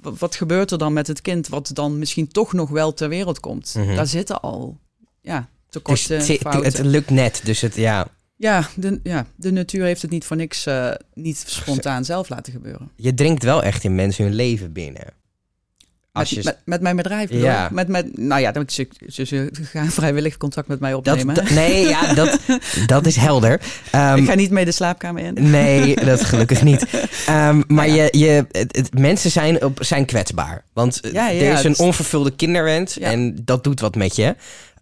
Wat 0.00 0.34
gebeurt 0.34 0.70
er 0.70 0.78
dan 0.78 0.92
met 0.92 1.06
het 1.06 1.20
kind 1.20 1.48
wat 1.48 1.70
dan 1.72 1.98
misschien 1.98 2.28
toch 2.28 2.52
nog 2.52 2.70
wel 2.70 2.94
ter 2.94 3.08
wereld 3.08 3.40
komt? 3.40 3.74
Mhm. 3.76 3.94
Daar 3.94 4.06
zitten 4.06 4.40
al, 4.40 4.78
ja, 5.20 5.48
tekorten, 5.68 6.18
het, 6.18 6.28
het, 6.28 6.62
het, 6.62 6.78
lukt 6.78 7.10
net, 7.10 7.40
dus 7.44 7.60
het, 7.60 7.74
ja... 7.74 8.06
Ja 8.36 8.68
de, 8.76 9.00
ja, 9.02 9.26
de 9.36 9.50
natuur 9.50 9.84
heeft 9.84 10.02
het 10.02 10.10
niet 10.10 10.24
voor 10.24 10.36
niks 10.36 10.66
uh, 10.66 10.90
niet 11.14 11.44
spontaan 11.46 12.04
zelf 12.04 12.28
laten 12.28 12.52
gebeuren. 12.52 12.90
Je 12.96 13.14
dringt 13.14 13.42
wel 13.42 13.62
echt 13.62 13.84
in 13.84 13.94
mensen 13.94 14.24
hun 14.24 14.34
leven 14.34 14.72
binnen. 14.72 15.12
Als 16.14 16.34
met, 16.34 16.44
je... 16.44 16.50
met, 16.50 16.58
met, 16.64 16.80
mijn 16.80 16.96
bedrijf 16.96 17.30
ja. 17.32 17.68
Met, 17.72 17.88
met, 17.88 18.18
nou 18.18 18.40
ja, 18.40 18.52
dan 18.52 18.64
ze, 18.66 18.88
ze, 19.06 19.24
ze 19.24 19.50
gaan 19.62 19.90
vrijwillig 19.90 20.36
contact 20.36 20.68
met 20.68 20.80
mij 20.80 20.94
opnemen. 20.94 21.34
Dat, 21.34 21.50
nee, 21.50 21.88
ja, 21.88 22.14
dat, 22.14 22.38
dat 22.86 23.06
is 23.06 23.16
helder. 23.16 23.60
Um, 23.94 24.16
ik 24.16 24.24
ga 24.24 24.34
niet 24.34 24.50
mee 24.50 24.64
de 24.64 24.72
slaapkamer 24.72 25.22
in. 25.22 25.50
Nee, 25.50 25.96
dat 26.04 26.24
gelukkig 26.24 26.62
niet. 26.62 26.86
Um, 27.28 27.64
maar 27.76 27.88
ja. 27.88 27.94
je, 27.94 28.18
je, 28.18 28.46
het, 28.50 28.98
mensen 28.98 29.30
zijn, 29.30 29.64
op, 29.64 29.78
zijn 29.84 30.04
kwetsbaar. 30.04 30.64
Want 30.72 31.00
ja, 31.12 31.32
er 31.32 31.52
is 31.52 31.64
een 31.64 31.78
onvervulde 31.78 32.30
kinderwens 32.30 32.98
en 32.98 33.38
dat 33.44 33.64
doet 33.64 33.80
wat 33.80 33.94
met 33.94 34.16
je. 34.16 34.26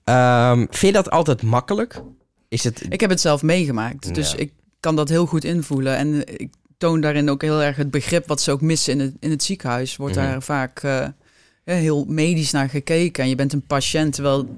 Um, 0.05 0.67
vind 0.71 0.81
je 0.81 0.93
dat 0.93 1.11
altijd 1.11 1.43
makkelijk? 1.43 2.03
Is 2.49 2.65
het... 2.65 2.83
Ik 2.89 3.01
heb 3.01 3.11
het 3.11 3.21
zelf 3.21 3.43
meegemaakt, 3.43 4.15
dus 4.15 4.35
ik 4.35 4.53
kan 4.81 4.97
dat 4.97 5.09
heel 5.09 5.27
goed 5.27 5.45
invoelen. 5.45 5.97
En 5.97 6.39
ik 6.39 6.51
toon 6.79 7.01
daarin 7.01 7.31
ook 7.31 7.43
heel 7.43 7.63
erg 7.63 7.77
het 7.77 7.91
begrip 7.91 8.29
wat 8.29 8.41
ze 8.41 8.51
ook 8.51 8.61
missen 8.61 8.93
in 8.93 9.01
het, 9.01 9.15
in 9.21 9.31
het 9.31 9.43
ziekenhuis. 9.43 9.97
Wordt 9.97 10.15
mhm. 10.15 10.25
daar 10.25 10.43
vaak... 10.43 10.83
Uh, 10.83 11.07
heel 11.65 12.05
medisch 12.09 12.51
naar 12.51 12.69
gekeken. 12.69 13.23
En 13.23 13.29
je 13.29 13.35
bent 13.35 13.53
een 13.53 13.67
patiënt, 13.67 14.15
terwijl 14.15 14.55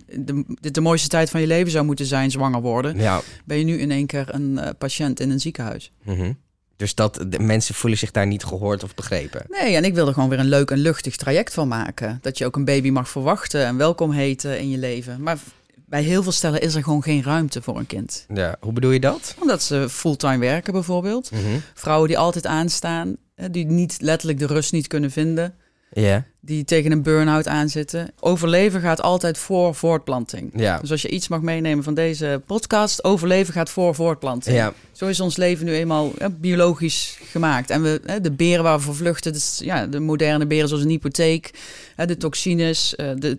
dit 0.61 0.75
de 0.75 0.81
mooiste 0.81 1.09
tijd 1.09 1.31
van 1.31 1.41
je 1.41 1.47
leven 1.47 1.71
zou 1.71 1.85
moeten 1.85 2.07
zijn, 2.07 2.31
zwanger 2.31 2.61
worden. 2.61 2.97
Ja. 2.97 3.21
Ben 3.45 3.59
je 3.59 3.65
nu 3.65 3.79
in 3.79 3.91
één 3.91 4.07
keer 4.07 4.27
een 4.31 4.51
uh, 4.53 4.69
patiënt 4.79 5.21
in 5.21 5.31
een 5.31 5.41
ziekenhuis. 5.41 5.93
Mm 6.03 6.37
Dus 6.77 6.95
dat 6.95 7.25
de 7.29 7.39
mensen 7.39 7.75
voelen 7.75 7.99
zich 7.99 8.11
daar 8.11 8.27
niet 8.27 8.45
gehoord 8.45 8.83
of 8.83 8.95
begrepen. 8.95 9.45
Nee, 9.49 9.77
en 9.77 9.85
ik 9.85 9.95
wil 9.95 10.07
er 10.07 10.15
gewoon 10.15 10.29
weer 10.29 10.39
een 10.39 10.49
leuk 10.49 10.71
en 10.71 10.79
luchtig 10.79 11.17
traject 11.17 11.55
van 11.55 11.69
maken. 11.69 12.19
Dat 12.23 12.39
je 12.39 12.47
ook 12.47 12.57
een 12.57 12.65
baby 12.65 12.91
mag 12.91 13.09
verwachten 13.09 13.67
en 13.67 13.77
welkom 13.77 14.11
heten 14.11 14.59
in 14.59 14.71
je 14.71 14.79
leven. 14.79 15.23
Maar 15.23 15.39
bij 15.87 16.03
heel 16.03 16.23
veel 16.23 16.33
stellen 16.33 16.61
is 16.61 16.75
er 16.75 16.83
gewoon 16.83 17.03
geen 17.03 17.23
ruimte 17.23 17.63
voor 17.63 17.79
een 17.79 17.87
kind. 17.87 18.27
Ja, 18.35 18.57
hoe 18.61 18.73
bedoel 18.73 18.91
je 18.91 19.01
dat? 19.01 19.35
Omdat 19.41 19.63
ze 19.63 19.89
fulltime 19.89 20.39
werken 20.39 20.73
bijvoorbeeld. 20.73 21.31
Mhm. 21.31 21.59
Vrouwen 21.75 22.09
die 22.09 22.19
altijd 22.19 22.47
aanstaan, 22.47 23.17
die 23.51 23.67
niet 23.67 23.97
letterlijk 24.01 24.39
de 24.39 24.47
rust 24.47 24.73
niet 24.73 24.87
kunnen 24.87 25.11
vinden. 25.11 25.55
Ja. 25.95 26.25
Die 26.41 26.65
tegen 26.65 26.93
een 26.93 27.03
burn-out 27.03 27.49
aanzitten. 27.49 28.11
Overleven 28.21 28.81
gaat 28.81 29.03
altijd 29.03 29.39
voor 29.39 29.75
voortplanting. 29.75 30.51
Ja. 30.55 30.79
Dus 30.79 30.91
als 30.91 31.03
je 31.03 31.09
iets 31.09 31.29
mag 31.29 31.41
meenemen 31.41 31.85
van 31.85 31.95
deze 31.95 32.43
podcast, 32.47 33.05
overleven 33.05 33.53
gaat 33.53 33.71
voor 33.71 33.95
voortplanting. 33.95 34.57
Ja. 34.57 34.73
Zo 34.93 35.07
is 35.07 35.21
ons 35.21 35.37
leven 35.37 35.67
nu 35.67 35.75
eenmaal 35.75 36.13
hè, 36.19 36.31
biologisch 36.31 37.19
gemaakt. 37.31 37.71
En 37.71 37.83
we, 37.83 38.01
hè, 38.05 38.21
de 38.21 38.31
beren 38.31 38.65
waar 38.65 38.77
we 38.77 38.85
voor 38.85 38.95
vluchten, 38.95 39.33
dus, 39.33 39.61
ja, 39.63 39.87
de 39.87 40.01
moderne 40.01 40.47
beren 40.47 40.69
zoals 40.69 40.83
een 40.83 40.91
hypotheek, 40.91 41.51
hè, 41.97 42.07
de 42.07 42.17
toxines, 42.17 42.95
uh, 42.97 43.11
de 43.17 43.39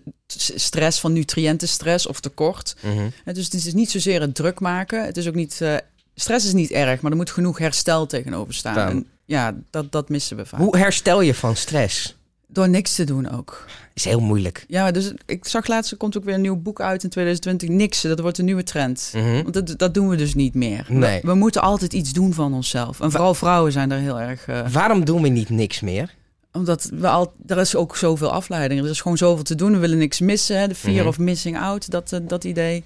stress 0.54 1.00
van 1.00 1.12
nutriëntenstress 1.12 2.06
of 2.06 2.20
tekort. 2.20 2.76
Mm 2.80 2.96
-hmm. 2.96 3.34
dus 3.34 3.44
het 3.44 3.54
is 3.54 3.74
niet 3.74 3.90
zozeer 3.90 4.20
het 4.20 4.34
druk 4.34 4.60
maken. 4.60 5.04
Het 5.04 5.16
is 5.16 5.28
ook 5.28 5.34
niet, 5.34 5.58
uh, 5.62 5.76
stress 6.14 6.46
is 6.46 6.52
niet 6.52 6.70
erg, 6.70 7.00
maar 7.00 7.10
er 7.10 7.16
moet 7.16 7.30
genoeg 7.30 7.58
herstel 7.58 8.06
tegenover 8.06 8.54
staan. 8.54 8.88
En, 8.88 9.06
ja, 9.24 9.54
dat, 9.70 9.92
dat 9.92 10.08
missen 10.08 10.36
we 10.36 10.46
vaak. 10.46 10.60
Hoe 10.60 10.76
herstel 10.76 11.20
je 11.20 11.34
van 11.34 11.56
stress? 11.56 12.15
Door 12.46 12.68
niks 12.68 12.94
te 12.94 13.04
doen 13.04 13.30
ook. 13.30 13.66
Is 13.94 14.04
heel 14.04 14.20
moeilijk. 14.20 14.64
Ja, 14.68 14.90
dus 14.90 15.12
ik 15.26 15.46
zag 15.46 15.66
laatst, 15.66 15.90
er 15.90 15.96
komt 15.96 16.16
ook 16.16 16.24
weer 16.24 16.34
een 16.34 16.40
nieuw 16.40 16.56
boek 16.56 16.80
uit 16.80 17.04
in 17.04 17.10
2020. 17.10 17.68
Niks, 17.68 18.02
dat 18.02 18.20
wordt 18.20 18.38
een 18.38 18.44
nieuwe 18.44 18.62
trend. 18.62 19.12
Mm 19.14 19.22
-hmm. 19.22 19.42
Want 19.42 19.54
dat, 19.54 19.78
dat 19.78 19.94
doen 19.94 20.08
we 20.08 20.16
dus 20.16 20.34
niet 20.34 20.54
meer. 20.54 20.86
Nee. 20.88 21.20
We, 21.20 21.26
we, 21.26 21.34
moeten 21.34 21.62
altijd 21.62 21.92
iets 21.92 22.12
doen 22.12 22.34
van 22.34 22.54
onszelf. 22.54 23.00
En 23.00 23.10
vooral 23.10 23.34
vrouwen 23.34 23.72
zijn 23.72 23.88
daar 23.88 23.98
heel 23.98 24.20
erg... 24.20 24.48
Uh, 24.48 24.68
Waarom 24.68 25.04
doen 25.04 25.22
we 25.22 25.28
niet 25.28 25.48
niks 25.50 25.80
meer? 25.80 26.14
Omdat 26.52 26.90
we 26.94 27.08
al, 27.08 27.32
er 27.46 27.58
is 27.58 27.76
ook 27.76 27.96
zoveel 27.96 28.30
afleiding. 28.30 28.80
Er 28.80 28.90
is 28.90 29.00
gewoon 29.00 29.16
zoveel 29.16 29.44
te 29.44 29.54
doen. 29.54 29.72
We 29.72 29.78
willen 29.78 29.98
niks 29.98 30.20
missen. 30.20 30.58
Hè? 30.58 30.68
De 30.68 30.74
fear 30.74 30.92
Mhm. 30.94 31.02
mm 31.02 31.08
-hmm. 31.10 31.18
of 31.18 31.18
missing 31.18 31.58
out, 31.58 31.90
dat, 31.90 32.12
uh, 32.12 32.20
dat 32.22 32.44
idee. 32.44 32.84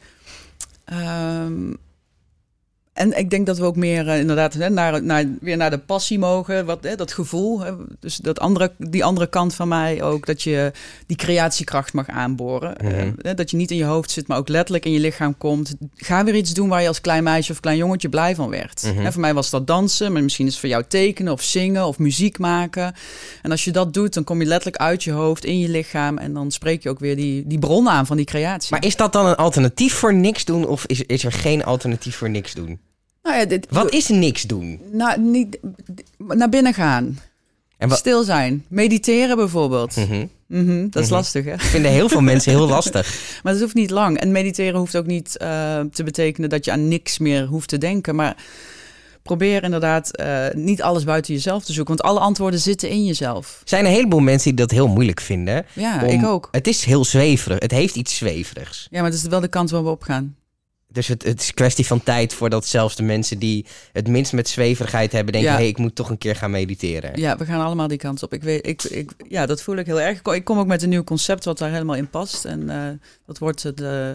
Um, 0.92 1.78
en 3.00 3.18
ik 3.18 3.30
denk 3.30 3.46
dat 3.46 3.58
we 3.58 3.64
ook 3.64 3.76
meer 3.76 4.06
uh, 4.06 4.18
inderdaad 4.18 4.54
hè, 4.54 4.70
naar, 4.70 5.02
naar, 5.02 5.24
weer 5.40 5.56
naar 5.56 5.70
de 5.70 5.78
passie 5.78 6.18
mogen. 6.18 6.66
Wat, 6.66 6.78
hè, 6.82 6.96
dat 6.96 7.12
gevoel. 7.12 7.60
Hè, 7.60 7.72
dus 8.00 8.16
dat 8.16 8.40
andere, 8.40 8.72
die 8.78 9.04
andere 9.04 9.26
kant 9.26 9.54
van 9.54 9.68
mij 9.68 10.02
ook. 10.02 10.26
Dat 10.26 10.42
je 10.42 10.72
die 11.06 11.16
creatiekracht 11.16 11.92
mag 11.92 12.08
aanboren. 12.08 12.74
Mhm. 12.80 12.94
Uh, 12.94 13.12
hè, 13.16 13.34
dat 13.34 13.50
je 13.50 13.56
niet 13.56 13.70
in 13.70 13.76
je 13.76 13.84
hoofd 13.84 14.10
zit, 14.10 14.26
maar 14.26 14.38
ook 14.38 14.48
letterlijk 14.48 14.84
in 14.84 14.92
je 14.92 14.98
lichaam 14.98 15.38
komt. 15.38 15.74
Ga 15.96 16.24
weer 16.24 16.34
iets 16.34 16.54
doen 16.54 16.68
waar 16.68 16.82
je 16.82 16.88
als 16.88 17.00
klein 17.00 17.22
meisje 17.22 17.52
of 17.52 17.60
klein 17.60 17.76
jongetje 17.76 18.08
blij 18.08 18.34
van 18.34 18.48
werd. 18.48 18.82
Mhm. 18.82 19.02
Hè, 19.02 19.12
voor 19.12 19.20
mij 19.20 19.34
was 19.34 19.50
dat 19.50 19.66
dansen. 19.66 20.12
Maar 20.12 20.22
misschien 20.22 20.46
is 20.46 20.52
het 20.52 20.60
voor 20.60 20.70
jou 20.70 20.84
tekenen 20.88 21.32
of 21.32 21.42
zingen 21.42 21.86
of 21.86 21.98
muziek 21.98 22.38
maken. 22.38 22.94
En 23.42 23.50
als 23.50 23.64
je 23.64 23.70
dat 23.70 23.94
doet, 23.94 24.14
dan 24.14 24.24
kom 24.24 24.40
je 24.40 24.46
letterlijk 24.46 24.82
uit 24.82 25.04
je 25.04 25.12
hoofd, 25.12 25.44
in 25.44 25.58
je 25.58 25.68
lichaam. 25.68 26.18
En 26.18 26.32
dan 26.32 26.50
spreek 26.50 26.82
je 26.82 26.88
ook 26.88 26.98
weer 26.98 27.16
die, 27.16 27.46
die 27.46 27.58
bron 27.58 27.88
aan 27.88 28.06
van 28.06 28.16
die 28.16 28.26
creatie. 28.26 28.70
Maar 28.70 28.84
is 28.84 28.96
dat 28.96 29.12
dan 29.12 29.26
een 29.26 29.36
alternatief 29.36 29.94
voor 29.94 30.14
niks 30.14 30.44
doen? 30.44 30.66
Of 30.66 30.86
is, 30.86 31.02
is 31.02 31.24
er 31.24 31.32
geen 31.32 31.64
alternatief 31.64 32.16
voor 32.16 32.30
niks 32.30 32.54
doen? 32.54 32.80
Nou 33.22 33.36
ja, 33.36 33.44
dit, 33.44 33.66
Wat 33.70 33.92
is 33.92 34.08
niks 34.08 34.42
doen? 34.42 34.80
Nou, 34.92 35.20
niet, 35.20 35.58
naar 36.18 36.48
binnen 36.48 36.74
gaan. 36.74 37.18
En 37.78 37.90
Stil 37.90 38.22
zijn. 38.22 38.64
Mediteren 38.68 39.36
bijvoorbeeld. 39.36 39.96
Mm 39.96 40.04
-hmm. 40.04 40.30
Mm 40.46 40.66
-hmm, 40.66 40.90
dat 40.90 41.02
is 41.02 41.08
Mhm. 41.08 41.16
lastig, 41.18 41.44
hè? 41.44 41.58
vinden 41.58 41.90
heel 41.90 42.08
veel 42.08 42.20
mensen 42.20 42.52
heel 42.52 42.66
lastig. 42.68 43.18
Maar 43.42 43.52
dat 43.52 43.62
hoeft 43.62 43.74
niet 43.74 43.90
lang. 43.90 44.18
En 44.18 44.32
mediteren 44.32 44.78
hoeft 44.78 44.96
ook 44.96 45.06
niet 45.06 45.36
uh, 45.42 45.80
te 45.92 46.02
betekenen 46.04 46.50
dat 46.50 46.64
je 46.64 46.72
aan 46.72 46.88
niks 46.88 47.18
meer 47.18 47.46
hoeft 47.46 47.68
te 47.68 47.78
denken. 47.78 48.14
Maar 48.14 48.36
probeer 49.22 49.62
inderdaad 49.62 50.20
uh, 50.20 50.46
niet 50.52 50.82
alles 50.82 51.04
buiten 51.04 51.34
jezelf 51.34 51.64
te 51.64 51.72
zoeken. 51.72 51.96
Want 51.96 52.08
alle 52.08 52.20
antwoorden 52.20 52.60
zitten 52.60 52.88
in 52.88 53.04
jezelf. 53.04 53.58
Er 53.62 53.68
zijn 53.68 53.84
een 53.84 53.92
heleboel 53.92 54.20
mensen 54.20 54.48
die 54.48 54.66
dat 54.66 54.70
heel 54.70 54.88
moeilijk 54.88 55.20
vinden. 55.20 55.66
Ja, 55.72 56.02
om, 56.04 56.08
ik 56.10 56.26
ook. 56.26 56.48
Het 56.50 56.66
is 56.66 56.84
heel 56.84 57.04
zweverig. 57.04 57.58
Het 57.58 57.70
heeft 57.70 57.94
iets 57.96 58.16
zweverigs. 58.16 58.86
Ja, 58.90 59.00
maar 59.02 59.10
het 59.10 59.20
is 59.20 59.26
wel 59.26 59.40
de 59.40 59.48
kant 59.48 59.70
waar 59.70 59.84
we 59.84 59.90
op 59.90 60.02
gaan. 60.02 60.36
Dus 60.92 61.06
het, 61.08 61.22
het 61.22 61.40
is 61.40 61.54
kwestie 61.54 61.86
van 61.86 62.02
tijd 62.02 62.34
voordat 62.34 62.66
zelfs 62.66 62.96
de 62.96 63.02
mensen 63.02 63.38
die 63.38 63.66
het 63.92 64.08
minst 64.08 64.32
met 64.32 64.48
zweverigheid 64.48 65.12
hebben, 65.12 65.32
denken: 65.32 65.50
Ja. 65.50 65.56
hé, 65.56 65.62
hey, 65.62 65.70
ik 65.72 65.78
moet 65.78 65.94
toch 65.94 66.10
een 66.10 66.18
keer 66.18 66.36
gaan 66.36 66.50
mediteren. 66.50 67.20
Ja, 67.20 67.36
we 67.36 67.44
gaan 67.44 67.64
allemaal 67.64 67.88
die 67.88 67.98
kant 67.98 68.22
op. 68.22 68.32
Ik 68.32 68.42
weet, 68.42 68.66
ik, 68.66 68.82
ik, 68.82 69.10
ja, 69.28 69.46
dat 69.46 69.62
voel 69.62 69.76
ik 69.76 69.86
heel 69.86 70.00
erg. 70.00 70.16
Ik 70.16 70.22
kom- 70.22 70.34
Ik 70.34 70.44
kom 70.44 70.58
ook 70.58 70.66
met 70.66 70.82
een 70.82 70.88
nieuw 70.88 71.04
concept 71.04 71.44
wat 71.44 71.58
daar 71.58 71.70
helemaal 71.70 71.96
in 71.96 72.08
past. 72.10 72.44
En 72.44 72.70
eh, 72.70 72.76
dat 73.26 73.38
wordt 73.38 73.62
het, 73.62 73.80
eh, 73.80 74.08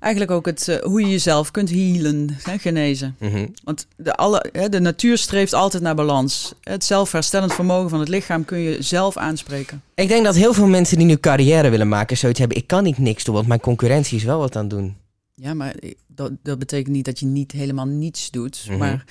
eigenlijk 0.00 0.30
ook 0.32 0.46
het, 0.46 0.68
eh, 0.68 0.76
hoe 0.82 1.00
je 1.00 1.10
jezelf 1.10 1.50
kunt 1.50 1.70
healen, 1.70 2.36
hè, 2.42 2.58
genezen. 2.58 3.16
Mhm. 3.18 3.46
Want 3.64 3.86
de, 3.96 4.14
alle, 4.14 4.44
hè, 4.52 4.68
de 4.68 4.80
natuur 4.80 5.18
streeft 5.18 5.52
altijd 5.52 5.82
naar 5.82 5.94
balans. 5.94 6.52
Het 6.62 6.84
zelfherstellend 6.84 7.52
vermogen 7.54 7.90
van 7.90 8.00
het 8.00 8.08
lichaam 8.08 8.44
kun 8.44 8.58
je 8.58 8.76
zelf 8.82 9.16
aanspreken. 9.16 9.82
Ik 9.94 10.08
denk 10.08 10.24
dat 10.24 10.34
heel 10.34 10.52
veel 10.54 10.66
mensen 10.66 10.96
die 10.98 11.06
nu 11.06 11.16
carrière 11.16 11.68
willen 11.68 11.88
maken, 11.88 12.16
zoiets 12.16 12.38
hebben: 12.38 12.56
ik 12.58 12.66
kan 12.66 12.82
niet 12.84 12.98
niks 12.98 13.24
doen, 13.24 13.34
want 13.34 13.46
mijn 13.46 13.60
concurrentie 13.60 14.16
is 14.16 14.24
wel 14.24 14.38
wat 14.38 14.56
aan 14.56 14.60
het 14.62 14.70
doen. 14.70 14.96
Ja, 15.40 15.54
maar 15.54 15.74
dat, 16.06 16.32
dat 16.42 16.58
betekent 16.58 16.94
niet 16.94 17.04
dat 17.04 17.18
je 17.18 17.26
niet 17.26 17.52
helemaal 17.52 17.86
niets 17.86 18.30
doet. 18.30 18.64
Mhm. 18.68 18.78
Maar 18.78 19.04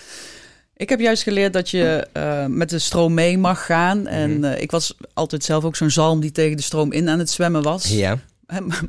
ik 0.75 0.89
heb 0.89 1.00
juist 1.00 1.24
geleerd 1.24 1.53
dat 1.53 1.69
je 1.69 2.07
eh, 2.13 2.46
met 2.46 2.69
de 2.69 2.79
stroom 2.79 3.13
mee 3.13 3.38
mag 3.38 3.65
gaan. 3.65 4.07
En 4.07 4.31
Mhm. 4.39 4.43
eh, 4.43 4.62
ik 4.62 4.72
was 4.72 4.98
altijd 5.13 5.43
zelf 5.43 5.63
ook 5.63 5.75
zo'n 5.75 5.89
zalm 5.89 6.19
die 6.19 6.31
tegen 6.31 6.57
de 6.57 6.63
stroom 6.63 6.91
in 6.91 7.10
aan 7.10 7.19
het 7.19 7.29
zwemmen 7.29 7.62
was. 7.63 7.88
Ja. 7.89 8.19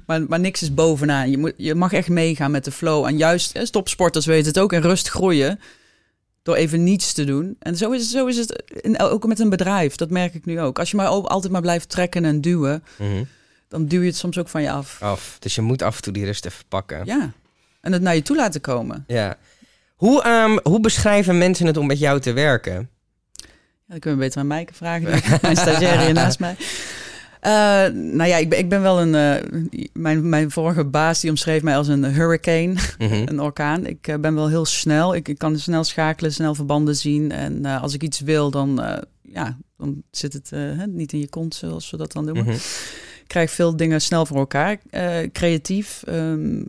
Maar, 0.07 0.23
maar, 0.28 0.40
niks 0.40 0.62
is 0.62 0.75
bovenaan. 0.75 1.30
Je, 1.30 1.38
moet, 1.38 1.52
je 1.57 1.75
mag 1.75 1.92
echt 1.92 2.09
meegaan 2.09 2.50
met 2.50 2.64
de 2.64 2.71
flow. 2.71 3.04
En 3.04 3.16
juist, 3.16 3.73
topsporters 3.73 4.26
weten 4.26 4.47
het 4.47 4.59
ook, 4.59 4.73
in 4.73 4.80
rust 4.80 5.09
groeien. 5.09 5.61
Door 6.42 6.54
even 6.54 6.85
niets 6.85 7.12
te 7.12 7.25
doen. 7.25 7.57
En 7.59 7.76
zo 7.76 7.90
is 7.90 8.00
het, 8.02 8.11
zo 8.11 8.26
is 8.26 8.37
het 8.37 8.62
in, 8.80 8.99
ook 9.00 9.26
met 9.26 9.38
een 9.38 9.49
bedrijf. 9.49 9.95
Dat 9.97 10.11
merk 10.11 10.35
ik 10.35 10.45
nu 10.45 10.61
ook. 10.61 10.78
Als 10.78 10.90
je 10.90 10.97
maar 10.97 11.07
altijd 11.07 11.52
maar 11.52 11.61
blijft 11.61 11.88
trekken 11.88 12.25
en 12.25 12.40
duwen, 12.40 12.83
Mhm. 12.99 13.23
Dan 13.68 13.87
duw 13.87 14.00
je 14.00 14.06
het 14.06 14.16
soms 14.16 14.38
ook 14.38 14.48
van 14.48 14.62
je 14.62 14.70
af. 14.70 15.02
Af. 15.02 15.37
Dus 15.38 15.54
je 15.54 15.62
moet 15.62 15.82
af 15.82 15.96
en 15.96 16.02
toe 16.02 16.12
die 16.12 16.25
rust 16.25 16.46
even 16.46 16.64
pakken. 16.68 17.04
Ja. 17.04 17.32
En 17.80 17.92
het 17.92 18.02
naar 18.02 18.14
je 18.14 18.22
toe 18.22 18.37
laten 18.37 18.60
komen. 18.60 19.04
Ja. 19.06 19.37
Hoe, 19.96 20.22
ehm, 20.22 20.58
hoe 20.62 20.80
beschrijven 20.80 21.38
mensen 21.38 21.66
het 21.66 21.76
om 21.76 21.87
met 21.87 21.98
jou 21.98 22.20
te 22.20 22.32
werken? 22.32 22.90
Ja, 23.32 23.94
dan 23.94 23.98
kunnen 23.98 24.18
we 24.18 24.25
beter 24.25 24.40
aan 24.40 24.46
Mijke 24.46 24.75
vragen. 24.75 25.38
Mijn 25.42 25.56
stagiaire 25.56 26.04
hier 26.04 26.12
naast 26.12 26.38
mij. 26.38 26.56
Eh, 27.40 27.52
nou 27.94 28.25
ja, 28.28 28.37
ik 28.37 28.48
ben, 28.48 28.58
ik 28.58 28.68
ben 28.68 28.82
wel 28.82 29.00
een... 29.00 29.14
eh, 29.14 29.88
mijn, 29.92 30.28
mijn 30.28 30.50
vorige 30.50 30.84
baas 30.84 31.20
die 31.20 31.30
omschreef 31.30 31.62
mij 31.62 31.76
als 31.76 31.88
een 31.88 32.04
hurricane. 32.04 32.75
Mhm. 32.98 33.22
een 33.28 33.40
orkaan. 33.40 33.87
Ik 33.87 34.08
eh, 34.08 34.16
ben 34.18 34.34
wel 34.34 34.48
heel 34.48 34.64
snel. 34.64 35.14
Ik, 35.14 35.28
ik 35.28 35.38
kan 35.38 35.58
snel 35.58 35.84
schakelen, 35.84 36.32
snel 36.32 36.54
verbanden 36.54 36.96
zien. 36.96 37.32
En 37.32 37.64
als 37.64 37.94
ik 37.94 38.02
iets 38.02 38.20
wil, 38.20 38.50
dan, 38.50 39.00
ja, 39.22 39.56
dan 39.76 40.02
zit 40.10 40.32
het 40.32 40.52
niet 40.87 41.12
in 41.12 41.18
je 41.18 41.28
kont, 41.28 41.54
zoals 41.54 41.90
we 41.90 41.96
dat 41.96 42.12
dan. 42.12 42.28
Ik 42.28 42.34
krijg 43.28 43.50
veel 43.50 43.76
dingen 43.76 44.00
snel 44.00 44.26
voor 44.26 44.37
elkaar. 44.37 44.78
Eh, 44.90 45.16
creatief. 45.32 46.02
ehm, 46.06 46.62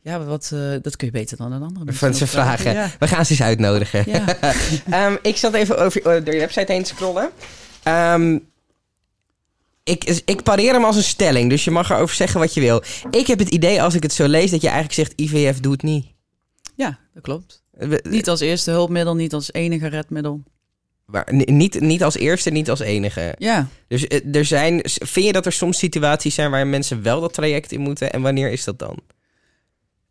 ja, 0.00 0.24
wat, 0.24 0.50
eh, 0.54 0.60
dat 0.82 0.96
kun 0.96 1.06
je 1.06 1.12
beter 1.12 1.36
dan 1.36 1.52
een 1.52 1.62
andere 1.62 1.92
Van 1.92 2.14
ze 2.14 2.22
ook 2.24 2.30
vragen. 2.30 2.72
Ja. 2.72 2.90
We 2.98 3.06
gaan 3.08 3.24
ze 3.24 3.30
eens 3.30 3.42
uitnodigen. 3.42 4.02
Ja. 4.06 4.24
Ehm, 4.90 5.16
ik 5.22 5.36
zat 5.36 5.54
even 5.54 5.78
over, 5.78 6.00
eh, 6.06 6.24
door 6.24 6.34
je 6.34 6.40
website 6.40 6.72
heen 6.72 6.82
te 6.82 6.88
scrollen. 6.94 7.30
Ehm, 7.82 8.38
ik, 9.84 10.04
ik 10.24 10.42
pareer 10.42 10.72
hem 10.72 10.84
als 10.84 10.96
een 10.96 11.02
stelling, 11.02 11.50
dus 11.50 11.64
je 11.64 11.70
mag 11.70 11.90
erover 11.90 12.16
zeggen 12.16 12.40
wat 12.40 12.54
je 12.54 12.60
wil. 12.60 12.82
Ik 13.10 13.26
heb 13.26 13.38
het 13.38 13.48
idee, 13.48 13.82
als 13.82 13.94
ik 13.94 14.02
het 14.02 14.12
zo 14.12 14.26
lees, 14.26 14.50
dat 14.50 14.60
je 14.60 14.68
eigenlijk 14.68 14.94
zegt: 14.96 15.20
IVF 15.20 15.60
doet 15.60 15.82
niet. 15.82 16.06
ja, 16.74 16.98
dat 17.14 17.22
klopt. 17.22 17.62
We- 17.70 18.04
Niet 18.08 18.28
als 18.28 18.40
eerste 18.40 18.70
hulpmiddel, 18.70 19.14
niet 19.14 19.32
als 19.34 19.52
enige 19.52 19.86
redmiddel. 19.88 20.42
Maar 21.06 21.26
ni- 21.30 21.44
niet, 21.44 21.80
niet 21.80 22.02
als 22.02 22.16
eerste, 22.16 22.50
niet 22.50 22.70
als 22.70 22.80
enige. 22.80 23.34
Ja, 23.38 23.68
Dus 23.88 24.06
eh, 24.06 24.34
er 24.34 24.44
zijn, 24.44 24.80
vind 24.84 25.26
je 25.26 25.32
dat 25.32 25.46
er 25.46 25.52
soms 25.52 25.78
situaties 25.78 26.34
zijn 26.34 26.50
waar 26.50 26.66
mensen 26.66 27.02
wel 27.02 27.20
dat 27.20 27.34
traject 27.34 27.72
in 27.72 27.80
moeten? 27.80 28.12
En 28.12 28.22
wanneer 28.22 28.50
is 28.50 28.64
dat 28.64 28.78
dan? 28.78 28.98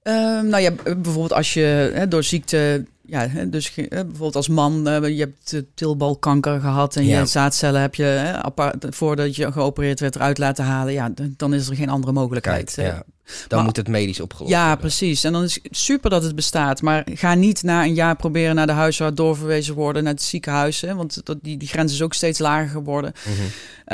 Ehm, 0.01 0.47
nou 0.47 0.61
ja, 0.63 0.71
bijvoorbeeld 0.83 1.33
als 1.33 1.53
je 1.53 1.91
hè, 1.93 2.07
door 2.07 2.23
ziekte, 2.23 2.85
ja, 3.05 3.27
dus 3.47 3.73
bijvoorbeeld 3.89 4.35
als 4.35 4.47
man, 4.47 4.87
eh, 4.87 5.07
je 5.17 5.19
hebt 5.19 5.63
tilbalkanker 5.75 6.59
gehad 6.59 6.95
en 6.95 7.05
Ja. 7.05 7.19
je 7.19 7.25
zaadcellen 7.25 7.81
heb 7.81 7.95
je 7.95 8.03
hè, 8.03 8.33
apart, 8.43 8.85
voordat 8.89 9.35
je 9.35 9.51
geopereerd 9.51 9.99
werd 9.99 10.15
eruit 10.15 10.37
laten 10.37 10.65
halen, 10.65 10.93
ja, 10.93 11.11
dan 11.37 11.53
is 11.53 11.67
er 11.67 11.75
geen 11.75 11.89
andere 11.89 12.13
mogelijkheid. 12.13 12.73
Kijk, 12.73 12.87
eh. 12.87 12.93
ja. 12.95 13.03
Dan 13.47 13.57
maar- 13.57 13.63
moet 13.63 13.75
het 13.75 13.87
medisch 13.87 14.19
opgelost 14.19 14.51
Ja, 14.51 14.61
worden. 14.63 14.79
precies. 14.79 15.23
En 15.23 15.33
dan 15.33 15.43
is 15.43 15.53
het 15.63 15.77
super 15.77 16.09
dat 16.09 16.23
het 16.23 16.35
bestaat. 16.35 16.81
Maar 16.81 17.07
ga 17.13 17.33
niet 17.33 17.63
na 17.63 17.83
een 17.83 17.93
jaar 17.93 18.15
proberen 18.15 18.55
naar 18.55 18.67
de 18.67 18.73
huisarts 18.73 19.15
doorverwezen 19.15 19.75
worden 19.75 20.03
naar 20.03 20.13
het 20.13 20.21
ziekenhuis. 20.21 20.81
Hè, 20.81 20.95
want 20.95 21.21
dat, 21.25 21.37
die, 21.41 21.57
die 21.57 21.67
grens 21.67 21.93
is 21.93 22.01
ook 22.01 22.13
steeds 22.13 22.39
lager 22.39 22.69
geworden. 22.69 23.13
Mhm. 23.25 23.33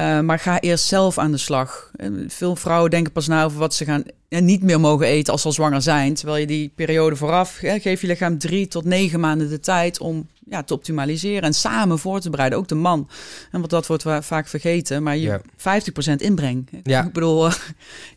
Uh, 0.06 0.20
maar 0.20 0.40
ga 0.40 0.60
eerst 0.60 0.86
zelf 0.86 1.18
aan 1.18 1.32
de 1.32 1.38
slag. 1.38 1.92
Eh, 1.96 2.08
Veel 2.28 2.56
vrouwen 2.56 2.90
denken 2.92 3.12
pas 3.12 3.28
na 3.28 3.44
over 3.44 3.60
wat 3.60 3.74
ze 3.74 3.86
gaan 3.86 4.04
en 4.32 4.46
niet 4.46 4.64
meer 4.64 4.80
mogen 4.80 5.08
eten 5.08 5.32
als 5.32 5.42
ze 5.42 5.48
al 5.48 5.54
zwanger 5.54 5.82
zijn. 5.82 6.14
Terwijl 6.14 6.38
je 6.38 6.48
die 6.48 6.72
periode 6.76 7.16
vooraf, 7.16 7.58
hè, 7.60 7.80
geef 7.80 8.02
je 8.02 8.08
lichaam 8.08 8.38
drie 8.38 8.68
tot 8.68 8.86
negen 8.86 9.20
maanden 9.20 9.50
de 9.50 9.60
tijd 9.60 10.00
om 10.00 10.28
ja, 10.50 10.64
te 10.64 10.74
optimaliseren 10.74 11.42
en 11.42 11.54
samen 11.54 12.00
voor 12.00 12.20
te 12.20 12.30
bereiden. 12.30 12.58
Ook 12.60 12.68
de 12.68 12.76
man. 12.76 13.08
En 13.52 13.60
want 13.60 13.70
dat 13.70 13.88
wordt 13.88 14.04
vaak 14.20 14.48
vergeten. 14.48 15.04
Maar 15.04 15.18
je 15.18 15.22
Ja. 15.22 15.42
50% 15.58 16.22
inbreng. 16.22 16.70
Ja. 16.84 17.04
Ik 17.04 17.14
bedoel, 17.14 17.46
eh, 17.48 17.54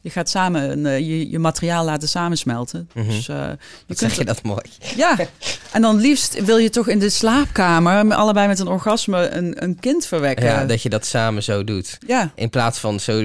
je 0.00 0.11
gaat 0.11 0.28
samen 0.28 0.71
een, 0.71 0.87
eh, 0.87 0.99
je, 0.99 1.30
je 1.30 1.38
materiaal 1.38 1.85
laten 1.85 2.09
samensmelten. 2.09 2.88
Mhm. 2.94 3.06
Dus 3.06 3.28
eh, 3.28 3.37
je 3.87 3.94
kunt 3.94 3.99
zeg 3.99 4.14
je 4.16 4.25
dat 4.25 4.42
mooi? 4.42 4.62
ja, 4.97 5.16
en 5.73 5.83
dan 5.83 5.97
liefst 5.97 6.44
wil 6.44 6.56
je 6.56 6.71
toch 6.71 6.88
in 6.88 6.99
de 6.99 7.11
slaapkamer, 7.11 8.14
allebei 8.14 8.47
met 8.49 8.59
een 8.59 8.66
orgasme, 8.68 9.28
een, 9.28 9.62
een 9.62 9.80
kind 9.80 10.06
verwekken. 10.06 10.47
Ja, 10.47 10.64
dat 10.64 10.83
je 10.83 10.88
dat 10.88 11.06
samen 11.06 11.42
zo 11.42 11.64
doet. 11.64 11.99
ja. 12.06 12.33
In 12.35 12.50
plaats 12.50 12.78
van 12.78 13.00
zo 13.00 13.25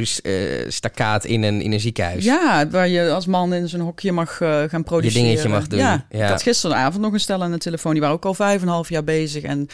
stakaat 0.67 1.25
in 1.25 1.43
een, 1.43 1.62
in 1.62 1.72
een 1.72 1.79
ziekenhuis. 1.79 2.24
Ja, 2.24 2.65
waar 2.79 2.88
je 2.88 3.12
als 3.12 3.25
man 3.25 3.53
in 3.53 3.69
zo'n 3.69 3.79
hokje 3.79 4.12
mag 4.12 4.41
eh, 4.41 4.63
gaan 4.67 4.83
produceren. 4.83 5.24
dingetje 5.27 5.50
mag 5.50 5.67
doen. 5.67 5.79
Ja, 5.79 6.05
Ja. 6.09 6.24
ik 6.24 6.29
had 6.29 6.41
gisteravond 6.41 7.03
nog 7.03 7.13
een 7.13 7.19
stel 7.19 7.43
aan 7.43 7.51
de 7.51 7.57
telefoon. 7.57 7.91
Die 7.91 8.01
waren 8.01 8.15
ook 8.15 8.25
al 8.25 8.33
vijf 8.33 8.62
en 8.62 8.67
een 8.67 8.74
half 8.74 8.89
jaar 8.89 9.03
bezig. 9.03 9.43
En 9.43 9.67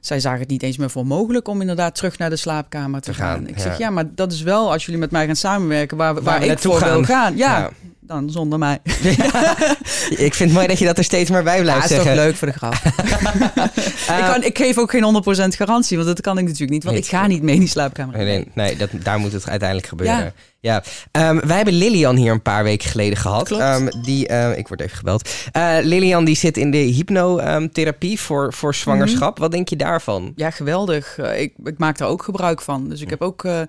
zij 0.00 0.20
zagen 0.20 0.40
het 0.40 0.48
niet 0.48 0.62
eens 0.62 0.76
meer 0.76 0.90
voor 0.90 1.06
mogelijk 1.06 1.48
om 1.48 1.60
inderdaad 1.60 1.94
terug 1.94 2.18
naar 2.18 2.30
de 2.30 2.36
slaapkamer 2.36 3.00
te, 3.00 3.14
gaan. 3.14 3.48
Ik 3.48 3.58
zeg, 3.58 3.78
ja, 3.78 3.90
maar 3.90 4.04
dat 4.14 4.32
is 4.32 4.42
wel 4.42 4.72
als 4.72 4.84
jullie 4.84 5.00
met 5.00 5.10
mij 5.10 5.26
gaan 5.26 5.36
samenwerken, 5.36 5.96
waar, 5.96 6.22
waar, 6.22 6.44
ik 6.44 6.58
voor 6.58 6.78
gaan. 6.78 6.90
wil 6.90 7.04
gaan. 7.04 7.36
ja 7.36 7.70
dan 8.10 8.30
zonder 8.30 8.58
mij. 8.58 8.78
ik 10.26 10.34
vind 10.34 10.38
het 10.38 10.52
mooi 10.52 10.66
dat 10.66 10.78
je 10.78 10.84
dat 10.84 10.98
er 10.98 11.04
steeds 11.04 11.30
maar 11.30 11.42
bij 11.42 11.60
blijft 11.60 11.82
ja, 11.82 11.88
zeggen. 11.88 12.10
is 12.10 12.16
toch 12.16 12.24
leuk 12.24 12.36
voor 12.36 12.48
de 12.48 12.54
grap. 12.54 12.74
ik, 14.18 14.24
kan, 14.32 14.42
ik, 14.42 14.58
geef 14.58 14.78
ook 14.78 14.90
geen 14.90 15.22
100% 15.52 15.56
garantie, 15.56 15.96
want 15.96 16.08
dat 16.08 16.20
kan 16.20 16.38
ik 16.38 16.44
natuurlijk 16.44 16.70
niet. 16.70 16.84
Want 16.84 16.96
ik 16.96 17.06
ga 17.06 17.26
niet 17.26 17.42
mee 17.42 17.54
in 17.54 17.60
die 17.60 17.68
slaapkamer. 17.68 18.16
Nee, 18.16 18.26
nee, 18.26 18.48
nee 18.54 18.76
dat, 18.76 18.90
daar 19.02 19.18
moet 19.18 19.32
het 19.32 19.48
uiteindelijk 19.48 19.88
gebeuren. 19.88 20.32
Ja, 20.62 20.82
um, 21.12 21.40
wij 21.40 21.56
hebben 21.56 21.74
Lilian 21.74 22.16
hier 22.16 22.32
een 22.32 22.42
paar 22.42 22.64
weken 22.64 22.88
geleden 22.88 23.18
gehad. 23.18 23.50
Um, 23.50 23.88
die, 24.02 24.28
uh, 24.30 24.58
ik 24.58 24.68
word 24.68 24.80
even 24.80 24.96
gebeld. 24.96 25.30
Uh, 25.56 25.76
Lilian 25.82 26.24
die 26.24 26.36
zit 26.36 26.56
in 26.56 26.70
de 26.70 26.78
hypnotherapie 26.78 28.10
um, 28.10 28.18
voor, 28.18 28.52
voor 28.52 28.74
zwangerschap. 28.74 29.36
Mm 29.36 29.42
Wat 29.42 29.52
denk 29.52 29.68
je 29.68 29.76
daarvan? 29.76 30.32
Ja, 30.36 30.50
geweldig. 30.50 31.18
Uh, 31.18 31.40
ik, 31.40 31.54
ik, 31.64 31.78
maak 31.78 31.98
daar 31.98 32.08
ook 32.08 32.22
gebruik 32.22 32.60
van. 32.60 32.88
Dus 32.88 33.00
ik 33.00 33.10
heb 33.10 33.22
ook 33.22 33.44
uh, 33.44 33.60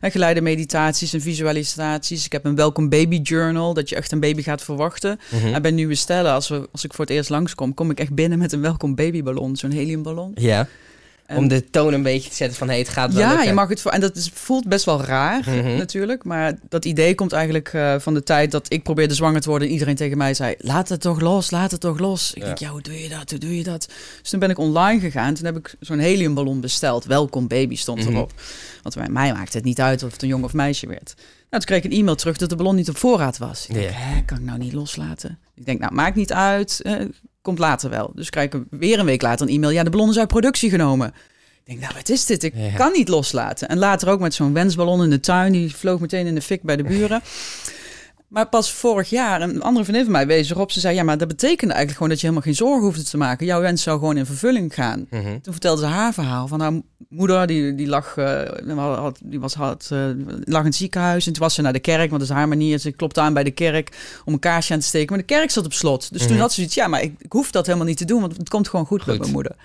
geleide 0.00 0.40
meditaties 0.40 1.12
en 1.12 1.20
visualisaties. 1.20 2.24
Ik 2.24 2.32
heb 2.32 2.44
een 2.44 2.56
welcome 2.56 2.88
baby 2.88 3.16
journal, 3.16 3.74
dat 3.74 3.88
je 3.90 3.96
echt 3.96 4.12
een 4.12 4.20
baby 4.20 4.42
gaat 4.42 4.62
verwachten. 4.62 5.20
Mm 5.30 5.40
-hmm. 5.40 5.54
En 5.54 5.62
bij 5.62 5.70
nieuwe 5.70 5.94
stellen, 5.94 6.32
als, 6.32 6.48
we, 6.48 6.68
als 6.72 6.84
ik 6.84 6.94
voor 6.94 7.04
het 7.04 7.14
eerst 7.14 7.30
langskom, 7.30 7.74
kom 7.74 7.90
ik 7.90 8.00
echt 8.00 8.14
binnen 8.14 8.38
met 8.38 8.52
een 8.52 8.60
welkom 8.60 8.94
babyballon, 8.94 9.56
zo'n 9.56 9.70
heliumballon. 9.70 10.32
Ja. 10.34 10.68
Om 11.36 11.48
de 11.48 11.70
toon 11.70 11.92
een 11.92 12.02
beetje 12.02 12.30
te 12.30 12.36
zetten 12.36 12.58
van 12.58 12.68
hey, 12.68 12.78
het 12.78 12.88
gaat 12.88 13.12
wel. 13.12 13.22
Ja, 13.22 13.42
je 13.42 13.52
mag 13.52 13.68
het 13.68 13.80
voor. 13.80 13.90
En 13.90 14.00
dat 14.00 14.16
is, 14.16 14.30
voelt 14.34 14.68
best 14.68 14.84
wel 14.84 15.02
raar 15.02 15.40
mhm. 15.40 15.76
natuurlijk. 15.76 16.24
Maar 16.24 16.58
dat 16.68 16.84
idee 16.84 17.14
komt 17.14 17.32
eigenlijk 17.32 17.72
uh, 17.72 17.94
van 17.98 18.14
de 18.14 18.22
tijd 18.22 18.50
dat 18.50 18.72
ik 18.72 18.82
probeerde 18.82 19.14
zwanger 19.14 19.40
te 19.40 19.48
worden. 19.48 19.66
En 19.68 19.72
iedereen 19.72 19.96
tegen 19.96 20.18
mij 20.18 20.34
zei: 20.34 20.54
Laat 20.58 20.88
het 20.88 21.00
toch 21.00 21.20
los, 21.20 21.50
laat 21.50 21.70
het 21.70 21.80
toch 21.80 21.98
los. 21.98 22.32
Ik 22.34 22.42
denk, 22.42 22.58
ja, 22.58 22.68
hoe 22.68 22.80
doe 22.82 23.02
je 23.02 23.08
dat? 23.08 23.30
Hoe 23.30 23.38
doe 23.38 23.56
je 23.56 23.62
dat? 23.62 23.88
Dus 24.20 24.30
toen 24.30 24.40
ben 24.40 24.50
ik 24.50 24.58
online 24.58 25.00
gegaan. 25.00 25.34
Toen 25.34 25.44
heb 25.44 25.56
ik 25.56 25.74
zo'n 25.80 25.98
heliumballon 25.98 26.60
besteld. 26.60 27.04
Welkom 27.04 27.48
baby 27.48 27.76
stond 27.76 28.04
mhm. 28.04 28.14
erop. 28.14 28.32
Want 28.82 28.94
bij 28.94 29.08
mij 29.08 29.32
maakte 29.32 29.56
het 29.56 29.66
niet 29.66 29.80
uit 29.80 30.02
of 30.02 30.12
het 30.12 30.22
een 30.22 30.28
jong 30.28 30.44
of 30.44 30.52
meisje 30.52 30.86
werd. 30.86 31.14
Nou, 31.50 31.62
toen 31.62 31.64
kreeg 31.64 31.84
ik 31.84 31.92
een 31.92 31.98
e-mail 31.98 32.16
terug 32.16 32.36
dat 32.36 32.48
de 32.48 32.56
ballon 32.56 32.74
niet 32.74 32.88
op 32.88 32.96
voorraad 32.96 33.38
was. 33.38 33.66
Ik 33.66 33.74
denk, 33.74 34.26
kan 34.26 34.36
ik 34.36 34.44
nou 34.44 34.58
niet 34.58 34.72
loslaten? 34.72 35.38
Ik 35.54 35.64
denk, 35.66 35.80
nou, 35.80 35.94
maakt 35.94 36.16
niet 36.16 36.32
uit. 36.32 36.80
Uh, 36.82 36.94
komt 37.42 37.58
later 37.58 37.90
wel. 37.90 38.12
Dus 38.14 38.30
krijg 38.30 38.52
ik 38.52 38.62
weer 38.70 38.98
een 38.98 39.04
week 39.04 39.22
later 39.22 39.46
een 39.46 39.54
e-mail. 39.54 39.72
Ja, 39.72 39.82
de 39.82 39.90
ballon 39.90 40.10
is 40.10 40.18
uit 40.18 40.28
productie 40.28 40.70
genomen. 40.70 41.08
Ik 41.08 41.66
denk, 41.66 41.80
nou, 41.80 41.94
wat 41.94 42.08
is 42.08 42.26
dit? 42.26 42.42
Ik 42.42 42.54
kan 42.76 42.92
niet 42.92 43.08
loslaten. 43.08 43.68
En 43.68 43.78
later 43.78 44.08
ook 44.08 44.20
met 44.20 44.34
zo'n 44.34 44.52
wensballon 44.52 45.02
in 45.02 45.10
de 45.10 45.20
tuin. 45.20 45.52
Die 45.52 45.76
vloog 45.76 46.00
meteen 46.00 46.26
in 46.26 46.34
de 46.34 46.42
fik 46.42 46.62
bij 46.62 46.76
de 46.76 46.82
buren. 46.82 47.22
Maar 48.30 48.48
pas 48.48 48.72
vorig 48.72 49.10
jaar, 49.10 49.42
een 49.42 49.62
andere 49.62 49.84
vriendin 49.84 50.04
van 50.04 50.12
mij 50.12 50.26
wees 50.26 50.50
erop. 50.50 50.70
Ze 50.70 50.80
zei, 50.80 50.94
ja, 50.94 51.02
maar 51.02 51.18
dat 51.18 51.28
betekende 51.28 51.74
eigenlijk 51.74 51.92
gewoon 51.92 52.08
dat 52.08 52.20
je 52.20 52.26
helemaal 52.26 52.46
geen 52.48 52.66
zorgen 52.66 52.82
hoefde 52.82 53.02
te 53.02 53.16
maken. 53.16 53.46
Jouw 53.46 53.60
wens 53.60 53.82
zou 53.82 53.98
gewoon 53.98 54.16
in 54.16 54.26
vervulling 54.26 54.74
gaan. 54.74 55.06
Mhm. 55.10 55.40
Toen 55.40 55.52
vertelde 55.52 55.80
ze 55.80 55.86
haar 55.86 56.12
verhaal 56.12 56.48
van 56.48 56.60
haar 56.60 56.72
moeder, 57.08 57.46
die, 57.46 57.74
die 57.74 57.86
lag, 57.86 58.16
uh, 58.16 58.42
had, 58.76 59.18
die 59.22 59.40
was, 59.40 59.54
had, 59.54 59.90
uh, 59.92 60.04
lag 60.44 60.60
in 60.60 60.66
het 60.66 60.74
ziekenhuis. 60.74 61.26
En 61.26 61.32
toen 61.32 61.42
was 61.42 61.54
ze 61.54 61.62
naar 61.62 61.72
de 61.72 61.78
kerk, 61.78 62.08
want 62.10 62.20
dat 62.20 62.30
is 62.30 62.36
haar 62.36 62.48
manier. 62.48 62.78
Ze 62.78 62.90
klopte 62.90 63.20
aan 63.20 63.34
bij 63.34 63.44
de 63.44 63.50
kerk 63.50 63.96
om 64.24 64.32
een 64.32 64.38
kaarsje 64.38 64.72
aan 64.72 64.80
te 64.80 64.86
steken. 64.86 65.08
Maar 65.08 65.26
de 65.26 65.34
kerk 65.34 65.50
zat 65.50 65.64
op 65.64 65.72
slot. 65.72 66.12
Dus 66.12 66.22
toen 66.22 66.30
mhm. 66.30 66.40
had 66.40 66.50
ze 66.50 66.54
zoiets, 66.54 66.74
ja, 66.74 66.86
maar 66.86 67.02
ik, 67.02 67.14
ik, 67.18 67.32
hoef 67.32 67.50
dat 67.50 67.66
helemaal 67.66 67.86
niet 67.86 67.98
te 67.98 68.04
doen, 68.04 68.20
want 68.20 68.36
het 68.36 68.48
komt 68.48 68.68
gewoon 68.68 68.86
goed, 68.86 69.02
goed. 69.02 69.12
met 69.12 69.18
mijn 69.18 69.32
moeder. 69.32 69.56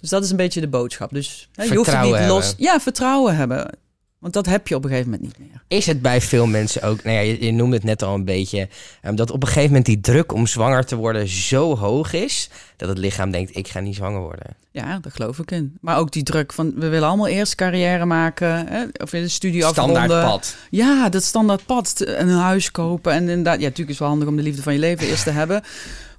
Dus 0.00 0.10
dat 0.10 0.24
is 0.24 0.30
een 0.30 0.36
beetje 0.36 0.60
de 0.60 0.68
boodschap. 0.68 1.10
Dus 1.12 1.48
hè, 1.54 1.64
je 1.64 1.76
hoeft 1.76 1.92
het 1.92 2.02
niet 2.02 2.26
los. 2.26 2.54
Ja, 2.56 2.80
vertrouwen 2.80 3.36
hebben. 3.36 3.82
Want 4.24 4.36
dat 4.36 4.46
heb 4.46 4.68
je 4.68 4.74
op 4.74 4.84
een 4.84 4.90
gegeven 4.90 5.10
moment 5.10 5.28
niet 5.28 5.38
meer. 5.38 5.62
Is 5.68 5.86
het 5.86 6.02
bij 6.02 6.20
veel 6.20 6.46
mensen 6.46 6.82
ook, 6.82 7.02
nou 7.02 7.16
ja, 7.16 7.22
je, 7.22 7.44
je 7.44 7.52
noemde 7.52 7.76
het 7.76 7.84
net 7.84 8.02
al 8.02 8.14
een 8.14 8.24
beetje, 8.24 8.68
um, 9.02 9.16
dat 9.16 9.30
op 9.30 9.42
een 9.42 9.48
gegeven 9.48 9.68
moment 9.68 9.86
die 9.86 10.00
druk 10.00 10.32
om 10.32 10.46
zwanger 10.46 10.84
te 10.84 10.96
worden 10.96 11.28
zo 11.28 11.76
hoog 11.76 12.12
is, 12.12 12.50
dat 12.76 12.88
het 12.88 12.98
lichaam 12.98 13.30
denkt, 13.30 13.56
ik 13.56 13.68
ga 13.68 13.80
niet 13.80 13.94
zwanger 13.94 14.20
worden. 14.20 14.56
Ja, 14.70 14.98
daar 14.98 15.12
geloof 15.12 15.38
ik 15.38 15.50
in. 15.50 15.76
Maar 15.80 15.98
ook 15.98 16.12
die 16.12 16.22
druk 16.22 16.52
van, 16.52 16.72
we 16.76 16.88
willen 16.88 17.08
allemaal 17.08 17.26
eerst 17.26 17.54
carrière 17.54 18.04
maken, 18.04 18.66
hè, 18.66 18.84
of 19.02 19.12
in 19.12 19.22
de 19.22 19.28
studie 19.28 19.64
afronden. 19.64 19.96
Standaard 19.96 20.26
pad. 20.30 20.56
Ja, 20.70 21.08
dat 21.08 21.22
standaard 21.22 21.66
pad. 21.66 21.94
Een 22.06 22.28
huis 22.28 22.70
kopen. 22.70 23.12
En 23.12 23.28
inderdaad, 23.28 23.60
ja, 23.60 23.68
natuurlijk 23.68 23.78
is 23.78 23.88
het 23.88 23.98
wel 23.98 24.08
handig 24.08 24.28
om 24.28 24.36
de 24.36 24.42
liefde 24.42 24.62
van 24.62 24.72
je 24.72 24.78
leven 24.78 25.06
eerst 25.06 25.24
te 25.24 25.30
hebben. 25.40 25.62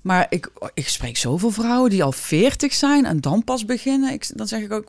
Maar 0.01 0.25
ik, 0.29 0.51
ik 0.73 0.87
spreek 0.87 1.17
zoveel 1.17 1.51
vrouwen 1.51 1.89
die 1.89 2.03
al 2.03 2.11
40 2.11 2.73
zijn 2.73 3.05
en 3.05 3.21
dan 3.21 3.43
pas 3.43 3.65
beginnen. 3.65 4.13
Ik, 4.13 4.37
dan 4.37 4.47
zeg 4.47 4.61
ik 4.61 4.73
ook, 4.73 4.87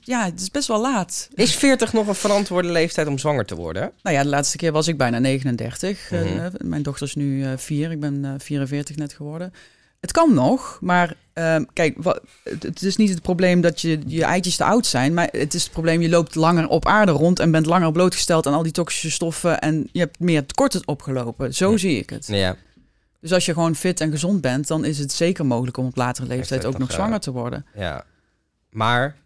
ja, 0.00 0.24
het 0.24 0.40
is 0.40 0.50
best 0.50 0.68
wel 0.68 0.80
laat. 0.80 1.28
Is 1.34 1.54
40 1.54 1.92
nog 1.92 2.06
een 2.06 2.14
verantwoorde 2.14 2.68
leeftijd 2.68 3.06
om 3.06 3.18
zwanger 3.18 3.44
te 3.44 3.54
worden? 3.54 3.92
Nou 4.02 4.16
ja, 4.16 4.22
de 4.22 4.28
laatste 4.28 4.56
keer 4.56 4.72
was 4.72 4.88
ik 4.88 4.96
bijna 4.96 5.18
39. 5.18 6.10
Mm 6.10 6.18
-hmm. 6.18 6.36
uh, 6.36 6.46
mijn 6.58 6.82
dochter 6.82 7.06
is 7.06 7.14
nu 7.14 7.42
uh, 7.44 7.50
4, 7.56 7.90
ik 7.90 8.00
ben 8.00 8.14
uh, 8.14 8.34
eh, 8.34 8.40
44 8.40 8.96
net 8.96 9.12
geworden. 9.12 9.52
Het 10.00 10.12
kan 10.12 10.34
nog, 10.34 10.78
maar 10.80 11.14
uh, 11.34 11.56
kijk, 11.72 11.96
wat, 11.98 12.20
het 12.42 12.82
is 12.82 12.96
niet 12.96 13.10
het 13.10 13.22
probleem 13.22 13.60
dat 13.60 13.80
je, 13.80 14.00
je 14.06 14.24
eitjes 14.24 14.56
te 14.56 14.64
oud 14.64 14.86
zijn, 14.86 15.14
maar 15.14 15.28
het 15.30 15.54
is 15.54 15.62
het 15.62 15.72
probleem 15.72 16.00
je 16.00 16.08
loopt 16.08 16.34
langer 16.34 16.68
op 16.68 16.86
aarde 16.86 17.12
rond 17.12 17.40
en 17.40 17.50
bent 17.50 17.66
langer 17.66 17.92
blootgesteld 17.92 18.46
aan 18.46 18.54
al 18.54 18.62
die 18.62 18.72
toxische 18.72 19.10
stoffen 19.10 19.60
en 19.60 19.88
je 19.92 19.98
hebt 19.98 20.20
meer 20.20 20.46
tekort 20.46 20.86
opgelopen. 20.86 21.54
Zo 21.54 21.70
ja. 21.70 21.76
zie 21.76 21.98
ik 21.98 22.10
het. 22.10 22.26
Ja. 22.26 22.56
Dus 23.20 23.32
als 23.32 23.46
je 23.46 23.52
gewoon 23.52 23.74
fit 23.74 24.00
en 24.00 24.10
gezond 24.10 24.40
bent, 24.40 24.66
dan 24.66 24.84
is 24.84 24.98
het 24.98 25.12
zeker 25.12 25.46
mogelijk 25.46 25.76
om 25.76 25.86
op 25.86 25.96
latere 25.96 26.26
leeftijd 26.26 26.64
ook 26.64 26.78
nog 26.78 26.92
zwanger 26.92 27.20
te 27.20 27.32
worden. 27.32 27.66
Ja, 27.74 28.04
maar 28.70 29.16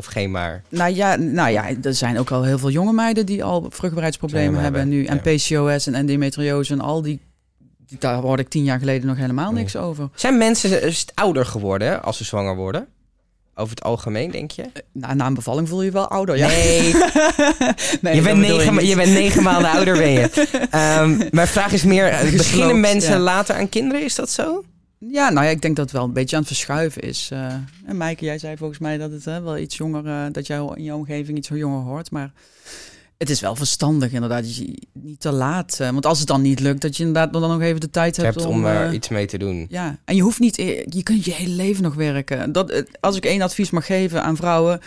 of 0.00 0.06
geen 0.06 0.30
maar? 0.30 0.62
Nou 0.68 0.94
ja, 0.94 1.16
nou 1.16 1.50
ja, 1.50 1.68
er 1.82 1.94
zijn 1.94 2.18
ook 2.18 2.30
al 2.30 2.42
heel 2.42 2.58
veel 2.58 2.70
jonge 2.70 2.92
meiden 2.92 3.26
die 3.26 3.44
al 3.44 3.66
vruchtbaarheidsproblemen 3.68 4.60
hebben, 4.60 4.88
nu. 4.88 5.04
En 5.04 5.20
PCOS 5.20 5.86
en 5.86 5.94
endometriose 5.94 6.72
en 6.72 6.80
al 6.80 7.02
die. 7.02 7.20
Daar 7.98 8.14
hoorde 8.14 8.42
ik 8.42 8.48
tien 8.48 8.64
jaar 8.64 8.78
geleden 8.78 9.06
nog 9.06 9.16
helemaal 9.16 9.52
niks 9.52 9.76
over. 9.76 10.08
Zijn 10.14 10.38
mensen 10.38 10.92
ouder 11.14 11.46
geworden 11.46 12.02
als 12.02 12.16
ze 12.16 12.24
zwanger 12.24 12.56
worden? 12.56 12.86
Over 13.54 13.74
het 13.74 13.84
algemeen, 13.84 14.30
denk 14.30 14.50
je? 14.50 14.64
Nou, 14.92 15.14
na 15.14 15.26
een 15.26 15.34
bevalling 15.34 15.68
voel 15.68 15.78
je 15.78 15.86
je 15.86 15.92
wel 15.92 16.08
ouder, 16.08 16.36
ja. 16.36 16.46
Nee. 16.46 16.94
nee 18.00 18.14
je, 18.14 18.22
bent 18.22 18.38
negen, 18.38 18.86
je, 18.86 18.96
bent 18.96 19.12
negen 19.12 19.42
maanden 19.42 19.70
ouder, 19.76 19.96
ben 19.96 20.10
je. 20.10 20.30
Um, 21.00 21.28
mijn 21.30 21.48
vraag 21.48 21.72
is 21.72 21.84
meer, 21.84 22.18
beginnen 22.36 22.80
mensen 22.80 23.12
ja. 23.12 23.18
later 23.18 23.54
aan 23.54 23.68
kinderen? 23.68 24.04
Is 24.04 24.14
dat 24.14 24.30
zo? 24.30 24.64
Ja, 25.08 25.30
nou 25.30 25.46
ja, 25.46 25.52
ik 25.52 25.62
denk 25.62 25.76
dat 25.76 25.84
het 25.84 25.94
wel 25.94 26.04
een 26.04 26.12
beetje 26.12 26.36
aan 26.36 26.42
het 26.42 26.50
verschuiven 26.50 27.02
is. 27.02 27.30
Uh, 27.32 27.54
en 27.84 27.96
Maaike, 27.96 28.24
jij 28.24 28.38
zei 28.38 28.56
volgens 28.56 28.78
mij 28.78 28.98
dat 28.98 29.10
het 29.10 29.26
uh, 29.26 29.38
wel 29.38 29.58
iets 29.58 29.76
jonger, 29.76 30.06
uh, 30.06 30.24
dat 30.32 30.46
jij 30.46 30.70
in 30.74 30.82
jouw 30.82 30.96
omgeving 30.96 31.38
iets 31.38 31.48
jonger 31.48 31.82
hoort. 31.82 32.10
Maar 32.10 32.32
het 33.18 33.30
is 33.30 33.40
wel 33.40 33.56
verstandig 33.56 34.12
inderdaad, 34.12 34.42
dat 34.42 34.56
je 34.56 34.82
niet 34.92 35.20
te 35.20 35.32
laat. 35.32 35.76
want 35.76 36.06
als 36.06 36.18
het 36.18 36.28
dan 36.28 36.42
niet 36.42 36.60
lukt, 36.60 36.82
dat 36.82 36.96
je 36.96 37.04
inderdaad 37.04 37.32
dan 37.32 37.42
nog 37.42 37.60
even 37.60 37.80
de 37.80 37.90
tijd 37.90 38.16
hebt, 38.16 38.34
hebt 38.34 38.46
om, 38.46 38.64
er 38.64 38.92
iets 38.92 39.08
mee 39.08 39.26
te 39.26 39.38
doen. 39.38 39.66
Ja, 39.68 39.98
en 40.04 40.16
je 40.16 40.22
hoeft 40.22 40.38
niet, 40.38 40.56
je 40.56 41.02
kunt 41.02 41.24
je 41.24 41.32
hele 41.32 41.54
leven 41.54 41.82
nog 41.82 41.94
werken. 41.94 42.52
Dat, 42.52 42.84
als 43.00 43.16
ik 43.16 43.24
één 43.24 43.42
advies 43.42 43.70
mag 43.70 43.86
geven 43.86 44.22
aan 44.22 44.36
vrouwen, 44.36 44.80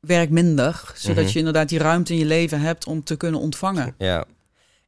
werk 0.00 0.30
minder. 0.30 0.92
Zodat 0.94 1.16
mm 1.16 1.22
-hmm. 1.22 1.32
je 1.32 1.38
inderdaad 1.38 1.68
die 1.68 1.78
ruimte 1.78 2.12
in 2.12 2.18
je 2.18 2.24
leven 2.24 2.60
hebt 2.60 2.86
om 2.86 3.04
te 3.04 3.16
kunnen 3.16 3.40
ontvangen. 3.40 3.94
Ja. 3.98 4.24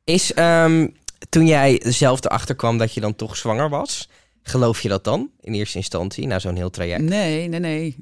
Is 0.04 0.36
um, 0.36 0.94
toen 1.28 1.46
jij 1.46 1.82
zelf 1.84 2.24
erachter 2.24 2.54
kwam 2.54 2.78
dat 2.78 2.94
je 2.94 3.00
dan 3.00 3.16
toch 3.16 3.36
zwanger 3.36 3.68
was 3.68 4.08
Geloof 4.48 4.80
je 4.80 4.88
dat 4.88 5.04
dan 5.04 5.30
in 5.40 5.52
eerste 5.52 5.76
instantie, 5.76 6.26
na 6.26 6.38
zo'n 6.38 6.56
heel 6.56 6.70
traject? 6.70 7.02
Nee, 7.02 7.48
nee, 7.48 7.60
nee. 7.60 7.96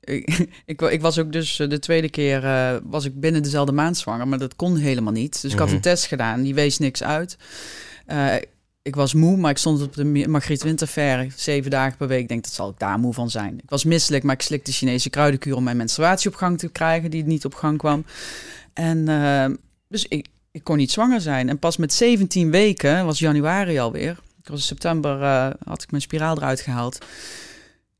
Ik, 0.00 0.48
ik, 0.64 0.80
ik, 0.80 1.00
was 1.00 1.18
ook 1.18 1.32
dus 1.32 1.58
eh, 1.58 1.68
de 1.68 1.78
tweede 1.78 2.10
keer 2.10 2.44
uh, 2.44 2.76
was 2.82 3.04
ik 3.04 3.20
binnen 3.20 3.42
dezelfde 3.42 3.72
maand 3.72 3.98
zwanger, 3.98 4.28
maar 4.28 4.38
dat 4.38 4.56
kon 4.56 4.76
helemaal 4.76 5.12
niet. 5.12 5.42
Dus 5.42 5.52
ik 5.52 5.58
had 5.58 5.68
een 5.68 5.74
mhm. 5.74 5.82
test 5.82 6.06
gedaan, 6.06 6.42
die 6.42 6.54
wees 6.54 6.78
niks 6.78 7.02
uit. 7.02 7.36
Uh, 8.08 8.34
ik 8.82 8.94
was 8.94 9.14
moe, 9.14 9.36
maar 9.36 9.50
ik 9.50 9.58
stond 9.58 9.82
op 9.82 9.94
de 9.94 10.04
Margriet 10.28 10.62
Winterfair 10.62 11.32
zeven 11.36 11.70
dagen 11.70 11.96
per 11.96 12.08
week. 12.08 12.20
Ik 12.20 12.28
denk, 12.28 12.42
dat 12.42 12.52
zal 12.52 12.70
ik 12.70 12.78
daar 12.78 12.98
moe 12.98 13.14
van 13.14 13.30
zijn. 13.30 13.58
Ik 13.62 13.70
was 13.70 13.84
misselijk, 13.84 14.24
maar 14.24 14.34
ik 14.34 14.42
slikte 14.42 14.72
Chinese 14.72 15.10
kruidenkuur 15.10 15.56
om 15.56 15.64
mijn 15.64 15.76
menstruatie 15.76 16.30
op 16.30 16.36
gang 16.36 16.58
te 16.58 16.68
krijgen, 16.68 17.10
die 17.10 17.24
niet 17.24 17.44
op 17.44 17.54
gang 17.54 17.78
kwam. 17.78 18.04
En 18.72 19.04
dus 19.88 20.06
ik, 20.08 20.28
ik 20.50 20.64
kon 20.64 20.76
niet 20.76 20.90
zwanger 20.90 21.20
zijn. 21.20 21.48
En 21.48 21.58
pas 21.58 21.76
met 21.76 21.92
17 21.92 22.50
weken, 22.50 23.04
was 23.04 23.18
januari 23.18 23.78
alweer, 23.78 24.18
was 24.48 24.58
in 24.58 24.66
september, 24.66 25.20
uh, 25.20 25.50
had 25.64 25.82
ik 25.82 25.90
mijn 25.90 26.02
spiraal 26.02 26.36
eruit 26.36 26.60
gehaald. 26.60 26.98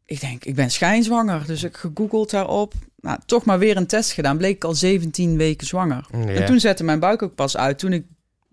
Ik 0.05 0.21
denk, 0.21 0.45
ik 0.45 0.55
ben 0.55 0.71
schijnzwanger. 0.71 1.47
Dus 1.47 1.63
ik 1.63 1.77
gegoogeld 1.77 2.31
daarop. 2.31 2.75
Nou, 3.01 3.19
toch 3.27 3.45
maar 3.45 3.59
weer 3.59 3.77
een 3.77 3.87
test 3.87 4.13
gedaan. 4.13 4.37
Bleek 4.37 4.55
ik 4.55 4.65
al 4.65 4.75
17 4.75 5.37
weken 5.37 5.67
zwanger. 5.67 6.07
Ja. 6.13 6.27
En 6.27 6.47
toen 6.47 6.61
zette 6.61 6.85
mijn 6.85 7.01
buik 7.01 7.23
ook 7.23 7.35
pas 7.35 7.57
uit. 7.57 7.79
Toen 7.79 7.93
ik 7.93 8.05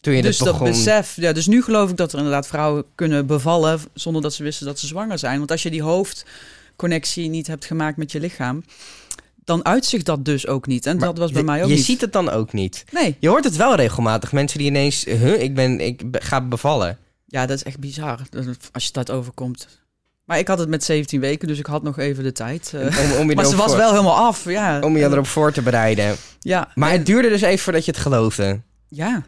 toen 0.01 0.13
je 0.13 0.21
dus 0.21 0.37
dat 0.37 0.59
besef. 0.59 1.15
Ja, 1.15 1.31
dus 1.31 1.47
nu 1.47 1.63
geloof 1.63 1.89
ik 1.89 1.97
dat 1.97 2.11
er 2.11 2.17
inderdaad 2.17 2.47
vrouwen 2.47 2.85
kunnen 2.95 3.25
bevallen 3.25 3.79
zonder 3.93 4.21
dat 4.21 4.33
ze 4.33 4.43
wisten 4.43 4.65
dat 4.65 4.79
ze 4.79 4.87
zwanger 4.87 5.19
zijn. 5.19 5.37
Want 5.37 5.51
als 5.51 5.63
je 5.63 5.69
die 5.69 5.81
hoofdconnectie 5.81 7.29
niet 7.29 7.47
hebt 7.47 7.65
gemaakt 7.65 7.97
met 7.97 8.11
je 8.11 8.19
lichaam, 8.19 8.63
dan 9.43 9.65
uitzicht 9.65 10.05
dat 10.05 10.25
dus 10.25 10.47
ook 10.47 10.67
niet. 10.67 10.85
En 10.85 10.97
maar 10.97 11.07
dat 11.07 11.17
was 11.17 11.31
bij 11.31 11.43
mij 11.43 11.61
ook 11.61 11.67
je 11.67 11.75
niet. 11.75 11.85
Je 11.85 11.91
ziet 11.91 12.01
het 12.01 12.13
dan 12.13 12.29
ook 12.29 12.53
niet. 12.53 12.83
Nee. 12.91 13.15
Je 13.19 13.29
hoort 13.29 13.43
het 13.43 13.55
wel 13.55 13.75
regelmatig. 13.75 14.31
Mensen 14.31 14.57
die 14.57 14.67
ineens, 14.67 15.05
huh, 15.05 15.41
ik, 15.41 15.55
ben, 15.55 15.79
ik 15.79 16.01
ga 16.11 16.41
bevallen. 16.41 16.97
Ja, 17.27 17.45
dat 17.45 17.57
is 17.57 17.63
echt 17.63 17.79
bizar 17.79 18.19
als 18.71 18.85
je 18.85 18.91
dat 18.91 19.11
overkomt. 19.11 19.67
Maar 20.25 20.39
ik 20.39 20.47
had 20.47 20.59
het 20.59 20.69
met 20.69 20.83
17 20.83 21.19
weken, 21.19 21.47
dus 21.47 21.59
ik 21.59 21.65
had 21.65 21.83
nog 21.83 21.97
even 21.97 22.23
de 22.23 22.31
tijd. 22.31 22.73
Om, 22.73 23.11
om 23.19 23.29
je 23.29 23.35
maar 23.35 23.45
ze 23.45 23.55
was 23.55 23.75
wel 23.75 23.89
helemaal 23.89 24.15
af, 24.15 24.43
ja. 24.43 24.79
Om 24.79 24.97
je 24.97 25.03
erop 25.03 25.27
voor 25.27 25.51
te 25.51 25.61
bereiden. 25.61 26.15
Ja. 26.39 26.71
Maar 26.75 26.91
het 26.91 27.05
duurde 27.05 27.29
dus 27.29 27.41
even 27.41 27.59
voordat 27.59 27.85
je 27.85 27.91
het 27.91 27.99
geloofde. 27.99 28.61
Ja. 28.87 29.23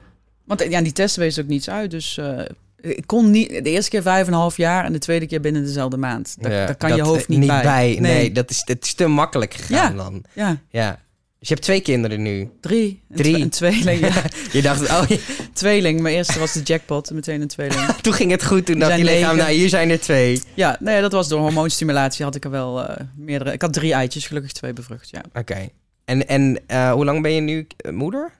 Want 0.45 0.65
ja, 0.69 0.81
die 0.81 0.91
testen 0.91 1.21
wees 1.21 1.39
ook 1.39 1.47
niets 1.47 1.69
uit, 1.69 1.91
dus... 1.91 2.17
Uh, 2.17 2.41
Ik 2.81 3.03
kon 3.05 3.31
niet, 3.31 3.49
de 3.49 3.69
eerste 3.69 3.89
keer 3.89 4.01
vijf 4.01 4.27
en 4.27 4.33
een 4.33 4.39
half 4.39 4.57
jaar 4.57 4.85
en 4.85 4.93
de 4.93 4.99
tweede 4.99 5.27
keer 5.27 5.41
binnen 5.41 5.63
dezelfde 5.63 5.97
maand. 5.97 6.35
Daar, 6.39 6.75
kan 6.75 6.95
je 6.95 7.01
hoofd 7.01 7.27
niet, 7.27 7.39
niet 7.39 7.47
bij. 7.47 7.97
Nee. 7.99 8.31
dat 8.31 8.49
is, 8.49 8.61
het 8.65 8.85
is 8.85 8.93
te 8.93 9.07
makkelijk 9.07 9.53
gegaan 9.53 9.95
dan. 9.97 10.23
Ja. 10.33 10.57
ja. 10.69 10.99
Dus 11.39 11.47
je 11.47 11.53
hebt 11.53 11.65
twee 11.65 11.81
kinderen 11.81 12.21
nu? 12.21 12.49
Drie. 12.61 13.01
Drie. 13.09 13.35
Een 13.35 13.49
tweeling. 13.49 13.99
Ja. 13.99 14.23
je 14.51 14.61
dacht, 14.61 14.89
oh... 14.89 15.03
Tweeling. 15.53 15.99
Mijn 16.01 16.15
eerste 16.15 16.39
was 16.39 16.53
de 16.53 16.61
jackpot. 16.61 17.11
Meteen 17.11 17.41
een 17.41 17.47
tweeling. 17.47 17.85
toen 18.01 18.13
ging 18.13 18.31
het 18.31 18.45
goed. 18.45 18.65
Toen 18.65 18.79
dacht 18.79 18.97
je 18.97 19.03
lichaam, 19.03 19.37
nou 19.37 19.51
hier 19.51 19.69
zijn 19.69 19.89
er 19.89 19.99
twee. 19.99 20.41
Ja, 20.53 20.69
nee, 20.79 20.89
nou 20.89 21.01
dat 21.01 21.11
was 21.11 21.27
door 21.27 21.39
hormoonstimulatie 21.39 22.25
had 22.25 22.35
ik 22.35 22.43
er 22.43 22.51
wel 22.51 22.81
uh, 22.81 22.95
meerdere... 23.15 23.53
Ik 23.53 23.61
had 23.61 23.73
drie 23.73 23.93
eitjes, 23.93 24.27
gelukkig 24.27 24.51
twee 24.51 24.73
bevrucht, 24.73 25.09
ja. 25.09 25.21
Oké. 25.33 25.69
En, 26.05 26.27
en 26.27 26.59
uh, 26.67 26.91
hoe 26.91 27.05
lang 27.05 27.21
ben 27.21 27.31
je 27.31 27.41
nu 27.41 27.67
uh, 27.85 27.91
moeder? 27.91 28.37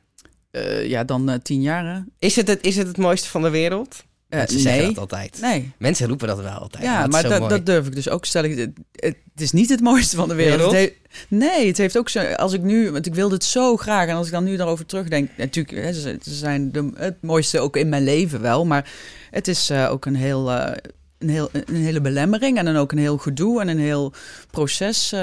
ja, 0.84 1.04
dan 1.04 1.40
tien 1.44 1.62
jaar. 1.62 2.06
Is 2.20 2.36
het, 2.36 2.48
het, 2.48 2.62
is 2.62 2.76
het 2.76 2.88
het 2.88 2.98
mooiste 2.98 3.30
van 3.30 3.42
de 3.42 3.50
wereld? 3.50 4.04
Uh, 4.30 4.40
Mensen 4.40 4.64
nee. 4.64 4.86
dat 4.86 4.98
altijd. 4.98 5.38
Nee. 5.42 5.72
Mensen 5.78 6.08
roepen 6.08 6.28
dat 6.28 6.42
wel 6.42 6.52
altijd. 6.52 6.84
Ja, 6.84 7.08
maar 7.08 7.24
dat, 7.24 7.50
dat, 7.50 7.66
durf 7.66 7.88
ik 7.88 7.96
dus 7.96 8.10
ook 8.10 8.26
stellen. 8.26 8.58
Het, 8.58 8.72
het, 8.96 9.16
is 9.36 9.52
niet 9.52 9.70
het 9.70 9.82
mooiste 9.82 10.16
van 10.16 10.28
de 10.28 10.36
wereld. 10.36 10.72
Het 10.72 10.94
nee, 11.28 11.68
het 11.68 11.78
heeft 11.78 11.98
ook 11.98 12.10
zo. 12.10 12.20
Als 12.20 12.54
ik 12.54 12.62
nu, 12.62 12.92
want 12.92 13.06
ik 13.06 13.14
wilde 13.16 13.36
het 13.36 13.44
zo 13.44 13.78
graag. 13.78 14.08
En 14.08 14.16
als 14.16 14.26
ik 14.26 14.32
dan 14.32 14.44
nu 14.44 14.56
daarover 14.56 14.86
terugdenk. 14.86 15.30
Natuurlijk, 15.38 15.84
hè, 15.84 15.94
ze, 15.94 16.18
zijn 16.22 16.72
de, 16.72 16.92
het 16.96 17.22
mooiste 17.22 17.60
ook 17.60 17.78
in 17.78 17.90
mijn 17.90 18.04
leven 18.04 18.42
wel. 18.42 18.66
Maar 18.66 18.92
het 19.30 19.48
is 19.48 19.72
uh, 19.72 19.92
ook 19.92 20.06
een 20.06 20.16
heel. 20.16 20.52
Uh, 20.52 20.72
een, 21.18 21.30
heel, 21.30 21.50
een 21.52 21.76
hele 21.76 22.02
belemmering 22.02 22.58
en 22.58 22.66
dan 22.66 22.76
ook 22.76 22.92
een 22.92 22.98
heel 22.98 23.18
gedoe 23.18 23.62
en 23.62 23.68
een 23.68 23.80
heel 23.80 24.14
proces 24.52 25.14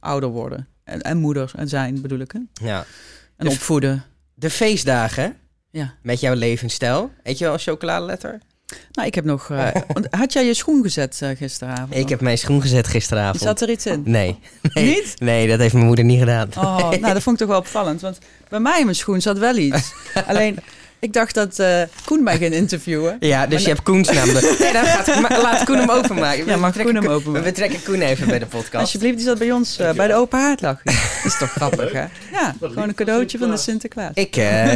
ouder 0.00 0.28
worden. 0.28 0.68
En, 0.84 1.02
en 1.02 1.18
moeder 1.18 1.52
en 1.56 1.68
zijn 1.68 2.00
bedoel 2.00 2.18
ik. 2.18 2.32
Hè? 2.32 2.66
Ja. 2.66 2.86
En 3.36 3.48
opvoeden. 3.48 4.04
De 4.34 4.50
feestdagen 4.50 5.36
ja. 5.70 5.94
met 6.02 6.20
jouw 6.20 6.34
levensstijl. 6.34 7.10
Eet 7.22 7.38
je 7.38 7.44
wel 7.44 7.52
een 7.52 7.58
chocoladeletter? 7.58 8.40
Nou, 8.92 9.08
ik 9.08 9.14
heb 9.14 9.24
nog. 9.24 9.48
Uh, 9.54 9.68
had 10.10 10.32
jij 10.32 10.44
je 10.44 10.54
schoen 10.54 10.82
gezet 10.82 11.20
uh, 11.22 11.28
gisteravond? 11.36 11.94
Ik 11.94 12.08
heb 12.08 12.20
mijn 12.20 12.38
schoen 12.38 12.60
gezet 12.60 12.86
gisteravond. 12.86 13.42
Zat 13.42 13.60
er 13.60 13.70
iets 13.70 13.86
in? 13.86 14.02
Nee. 14.04 14.38
nee. 14.74 14.84
Niet? 14.84 15.14
Nee, 15.18 15.48
dat 15.48 15.58
heeft 15.58 15.74
mijn 15.74 15.86
moeder 15.86 16.04
niet 16.04 16.18
gedaan. 16.18 16.48
Oh, 16.56 16.90
nou, 17.00 17.12
dat 17.12 17.22
vond 17.22 17.40
ik 17.40 17.46
toch 17.46 17.48
wel 17.48 17.58
opvallend. 17.58 18.00
Want 18.00 18.18
bij 18.48 18.60
mij 18.60 18.78
in 18.78 18.84
mijn 18.84 18.96
schoen 18.96 19.20
zat 19.20 19.38
wel 19.38 19.56
iets. 19.56 19.92
Alleen, 20.26 20.58
ik 20.98 21.12
dacht 21.12 21.34
dat 21.34 21.58
uh, 21.58 21.82
Koen 22.04 22.22
mij 22.22 22.36
ging 22.36 22.54
interviewen. 22.54 23.16
Ja, 23.20 23.46
dus 23.46 23.62
je 23.62 23.68
hebt 23.68 23.82
Koens 23.82 24.10
naam. 24.12 24.28
Nee, 24.32 24.72
dan 24.72 24.84
gaat, 24.84 25.42
laat 25.42 25.64
Koen 25.64 25.76
hem 25.76 25.90
openmaken. 25.90 26.46
Ja, 26.46 26.56
mag 26.56 26.76
Koen 26.76 26.94
hem 26.94 27.06
openmaken. 27.06 27.44
We 27.44 27.52
trekken 27.52 27.82
Koen 27.82 28.00
even 28.00 28.26
bij 28.26 28.38
de 28.38 28.46
podcast. 28.46 28.74
Alsjeblieft, 28.74 29.16
die 29.16 29.26
zat 29.26 29.38
bij 29.38 29.52
ons 29.52 29.80
uh, 29.80 29.92
bij 29.92 30.06
de 30.06 30.14
open 30.14 30.38
haardlag. 30.38 30.82
Dat 30.84 31.32
is 31.32 31.38
toch 31.38 31.50
grappig, 31.50 31.92
hè? 31.92 32.04
Ja, 32.32 32.54
gewoon 32.60 32.88
een 32.88 32.94
cadeautje 32.94 33.38
van 33.38 33.50
de 33.50 33.56
Sinterklaas. 33.56 34.10
Ik 34.14 34.36
uh, 34.36 34.70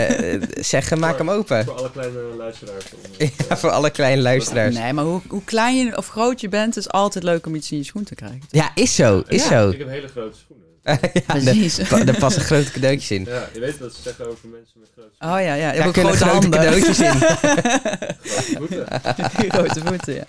zeg, 0.61 0.97
maak 0.97 1.19
hem 1.19 1.31
open. 1.31 1.65
Voor 1.65 1.75
alle 1.75 1.91
kleine 1.91 2.19
luisteraars. 2.37 2.85
Ja, 3.49 3.57
voor 3.57 3.71
alle 3.71 3.91
kleine 3.91 4.23
luisteraars. 4.23 4.75
Nee, 4.75 4.93
maar 4.93 5.05
hoe, 5.05 5.21
hoe 5.29 5.45
klein 5.45 5.77
je 5.77 5.97
of 5.97 6.09
groot 6.09 6.41
je 6.41 6.49
bent, 6.49 6.77
is 6.77 6.89
altijd 6.89 7.25
leuk 7.25 7.47
om 7.47 7.55
iets 7.55 7.71
in 7.71 7.79
je 7.79 7.85
schoen 7.85 8.05
te 8.05 8.15
krijgen. 8.15 8.41
Ja, 8.51 8.71
is 8.75 8.95
zo, 8.95 9.23
is 9.29 9.43
ja. 9.43 9.49
zo. 9.49 9.71
Ik 9.71 9.79
heb 9.79 9.89
hele 9.89 10.09
grote 10.09 10.37
schoenen. 10.39 10.68
ja, 11.13 11.21
Precies. 11.27 11.77
Daar 11.77 12.19
passen 12.19 12.43
grote 12.43 12.71
cadeautjes 12.71 13.11
in. 13.11 13.25
Ja, 13.25 13.49
je 13.53 13.61
weet 13.61 13.79
wat 13.79 13.95
ze 13.95 14.03
zeggen 14.03 14.27
over 14.27 14.49
mensen 14.49 14.81
met 14.81 14.89
grote. 14.95 15.35
Oh 15.35 15.45
ja, 15.45 15.55
ja. 15.55 15.73
Daar 15.73 15.93
kunnen 15.93 16.13
grote, 16.13 16.31
grote 16.31 16.49
cadeautjes 16.49 17.01
in. 17.01 17.13
grote 17.13 18.57
voeten. 18.57 18.87
grote 19.57 19.81
voeten, 19.85 20.15
ja. 20.15 20.25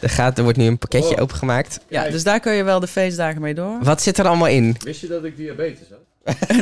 Er, 0.00 0.10
gaat, 0.10 0.38
er 0.38 0.42
wordt 0.42 0.58
nu 0.58 0.66
een 0.66 0.78
pakketje 0.78 1.14
oh. 1.14 1.22
opengemaakt. 1.22 1.80
Ja, 1.88 2.10
dus 2.10 2.24
daar 2.24 2.40
kun 2.40 2.52
je 2.52 2.62
wel 2.62 2.80
de 2.80 2.86
feestdagen 2.86 3.40
mee 3.40 3.54
door. 3.54 3.78
Wat 3.82 4.02
zit 4.02 4.18
er 4.18 4.26
allemaal 4.26 4.48
in? 4.48 4.76
Wist 4.78 5.00
je 5.00 5.06
dat 5.06 5.24
ik 5.24 5.36
diabetes 5.36 5.86
had? 5.90 6.06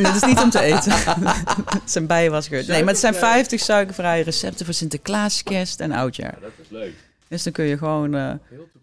dat 0.02 0.14
is 0.14 0.22
niet 0.22 0.40
om 0.40 0.50
te 0.50 0.60
eten. 0.60 0.92
het 0.92 1.90
zijn 1.90 2.06
bijenwasgeurt. 2.06 2.66
Nee, 2.66 2.80
maar 2.80 2.92
het 2.92 3.00
zijn 3.00 3.14
50 3.14 3.60
suikervrije 3.60 4.22
recepten 4.22 4.64
voor 4.64 4.74
Sinterklaas, 4.74 5.42
kerst 5.42 5.80
en 5.80 5.92
oudjaar. 5.92 6.34
Ja, 6.34 6.40
dat 6.40 6.50
is 6.62 6.70
leuk. 6.70 6.94
Dus 7.28 7.42
dan 7.42 7.52
kun 7.52 7.64
je 7.64 7.78
gewoon 7.78 8.14
uh, 8.14 8.32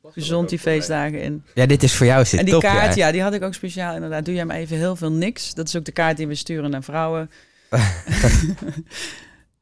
gezond 0.04 0.50
die 0.50 0.60
feestdagen 0.60 1.22
in. 1.22 1.44
Ja, 1.54 1.66
dit 1.66 1.84
is 1.84 1.94
voor 1.94 2.06
jou 2.06 2.26
zit 2.26 2.40
En 2.40 2.46
die 2.46 2.54
top, 2.54 2.64
kaart, 2.64 2.96
ja. 2.96 3.06
ja. 3.06 3.12
die 3.12 3.22
had 3.22 3.34
ik 3.34 3.44
ook 3.44 3.54
speciaal 3.54 3.96
inderdaad. 3.96 4.26
Doe 4.26 4.34
jij 4.34 4.46
maar 4.46 4.56
even 4.56 4.78
heel 4.78 4.96
veel 4.96 5.12
niks. 5.12 5.54
Dat 5.54 5.68
is 5.68 5.76
ook 5.76 5.86
de 5.86 5.92
kaart 5.92 6.18
die 6.18 6.28
we 6.28 6.36
sturen 6.36 6.70
naar 6.70 6.84
vrouwen. 6.84 7.30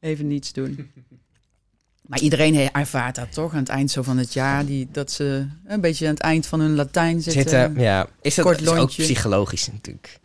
even 0.00 0.26
niets 0.26 0.52
doen. 0.52 0.90
Maar 2.06 2.20
iedereen 2.20 2.72
ervaart 2.72 3.14
dat 3.14 3.32
toch 3.32 3.52
aan 3.52 3.58
het 3.58 3.68
eind 3.68 3.90
zo 3.90 4.02
van 4.02 4.18
het 4.18 4.32
jaar. 4.32 4.64
Die, 4.64 4.88
dat 4.92 5.10
ze 5.10 5.46
een 5.66 5.80
beetje 5.80 6.06
aan 6.06 6.12
het 6.12 6.22
eind 6.22 6.46
van 6.46 6.60
hun 6.60 6.74
Latijn 6.74 7.22
zitten. 7.22 7.42
zitten 7.42 7.80
ja. 7.82 8.08
Is 8.20 8.34
dat, 8.34 8.60
is 8.60 8.68
ook 8.68 8.88
psychologisch 8.88 9.68
natuurlijk? 9.72 10.20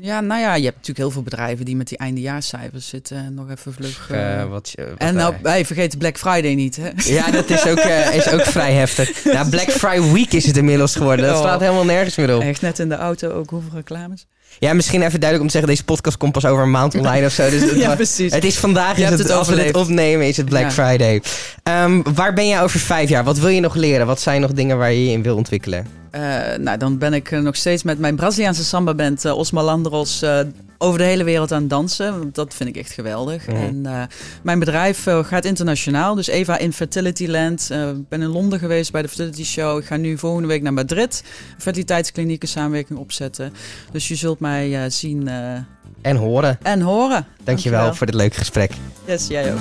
Ja, 0.00 0.20
nou 0.20 0.40
ja, 0.40 0.54
je 0.54 0.64
hebt 0.64 0.76
natuurlijk 0.76 0.98
heel 0.98 1.10
veel 1.10 1.22
bedrijven 1.22 1.64
die 1.64 1.76
met 1.76 1.88
die 1.88 1.98
eindejaarscijfers 1.98 2.88
zitten. 2.88 3.34
Nog 3.34 3.50
even 3.50 3.72
vlug. 3.72 4.08
Uh, 4.12 4.44
wat, 4.48 4.48
wat, 4.76 4.86
en 4.98 5.14
nou, 5.14 5.34
wij 5.42 5.64
vergeten 5.66 5.98
Black 5.98 6.18
Friday 6.18 6.54
niet, 6.54 6.76
hè? 6.76 6.90
Ja, 7.14 7.30
dat 7.30 7.50
is 7.50 7.66
ook, 7.66 7.78
uh, 7.78 8.14
is 8.14 8.30
ook 8.30 8.42
vrij 8.42 8.72
heftig. 8.72 9.24
Nou, 9.24 9.48
Black 9.48 9.70
Friday 9.70 10.12
Week 10.12 10.32
is 10.32 10.46
het 10.46 10.56
inmiddels 10.56 10.96
geworden. 10.96 11.26
Dat 11.26 11.34
oh. 11.34 11.42
slaat 11.42 11.60
helemaal 11.60 11.84
nergens 11.84 12.16
meer 12.16 12.36
op. 12.36 12.42
Echt 12.42 12.60
net 12.60 12.78
in 12.78 12.88
de 12.88 12.94
auto 12.94 13.30
ook 13.30 13.50
hoeveel 13.50 13.70
reclames. 13.74 14.26
Ja, 14.58 14.72
misschien 14.72 15.02
even 15.02 15.20
duidelijk 15.20 15.40
om 15.40 15.46
te 15.46 15.52
zeggen, 15.52 15.70
deze 15.70 15.84
podcast 15.84 16.16
komt 16.16 16.32
pas 16.32 16.44
over 16.44 16.62
een 16.62 16.70
maand 16.70 16.94
online 16.94 17.26
of 17.26 17.32
zo. 17.32 17.50
Dus 17.50 17.60
het, 17.70 17.74
ja, 17.74 17.94
precies. 17.94 18.32
Het 18.32 18.44
is 18.44 18.58
vandaag, 18.58 18.96
is 18.96 19.08
het, 19.08 19.18
het 19.18 19.30
als 19.30 19.48
we 19.48 19.54
dit 19.54 19.74
opnemen, 19.74 20.26
is 20.26 20.36
het 20.36 20.46
Black 20.46 20.62
ja. 20.62 20.70
Friday. 20.70 21.22
Um, 21.84 22.02
waar 22.14 22.32
ben 22.32 22.48
je 22.48 22.60
over 22.60 22.80
vijf 22.80 23.08
jaar? 23.08 23.24
Wat 23.24 23.38
wil 23.38 23.48
je 23.48 23.60
nog 23.60 23.74
leren? 23.74 24.06
Wat 24.06 24.20
zijn 24.20 24.40
nog 24.40 24.52
dingen 24.52 24.78
waar 24.78 24.92
je 24.92 25.04
je 25.04 25.12
in 25.12 25.22
wil 25.22 25.36
ontwikkelen? 25.36 26.01
Uh, 26.16 26.56
nou, 26.58 26.78
dan 26.78 26.98
ben 26.98 27.14
ik 27.14 27.30
nog 27.30 27.56
steeds 27.56 27.82
met 27.82 27.98
mijn 27.98 28.16
Braziliaanse 28.16 28.64
samba-band 28.64 29.24
uh, 29.24 29.36
Osma 29.36 29.62
Landros 29.62 30.22
uh, 30.22 30.40
over 30.78 30.98
de 30.98 31.04
hele 31.04 31.24
wereld 31.24 31.52
aan 31.52 31.60
het 31.60 31.70
dansen. 31.70 32.18
Want 32.18 32.34
dat 32.34 32.54
vind 32.54 32.68
ik 32.68 32.76
echt 32.76 32.92
geweldig. 32.92 33.46
Mm. 33.46 33.86
En 33.86 34.08
mijn 34.42 34.58
bedrijf 34.58 35.06
gaat 35.22 35.44
internationaal. 35.44 36.14
Dus 36.14 36.26
Eva 36.26 36.58
Infertility 36.58 37.26
Land. 37.26 37.70
Ik 37.70 38.08
ben 38.08 38.22
in 38.22 38.28
Londen 38.28 38.58
geweest 38.58 38.92
bij 38.92 39.02
de 39.02 39.08
Fertility 39.08 39.44
Show. 39.44 39.78
Ik 39.78 39.84
ga 39.84 39.96
nu 39.96 40.18
volgende 40.18 40.48
week 40.48 40.62
naar 40.62 40.72
Madrid. 40.72 41.24
Fertiliteitsklinieken 41.58 42.48
samenwerking 42.48 42.98
opzetten. 42.98 43.52
Dus 43.92 44.08
je 44.08 44.14
zult 44.14 44.40
mij 44.40 44.90
zien... 44.90 45.28
en 46.02 46.16
horen. 46.16 46.58
En 46.62 46.80
horen. 46.80 47.10
Dankjewel, 47.10 47.44
Dankjewel 47.44 47.94
voor 47.94 48.06
dit 48.06 48.14
leuke 48.14 48.38
gesprek. 48.38 48.72
Yes, 49.04 49.26
jij 49.26 49.52
ook. 49.52 49.60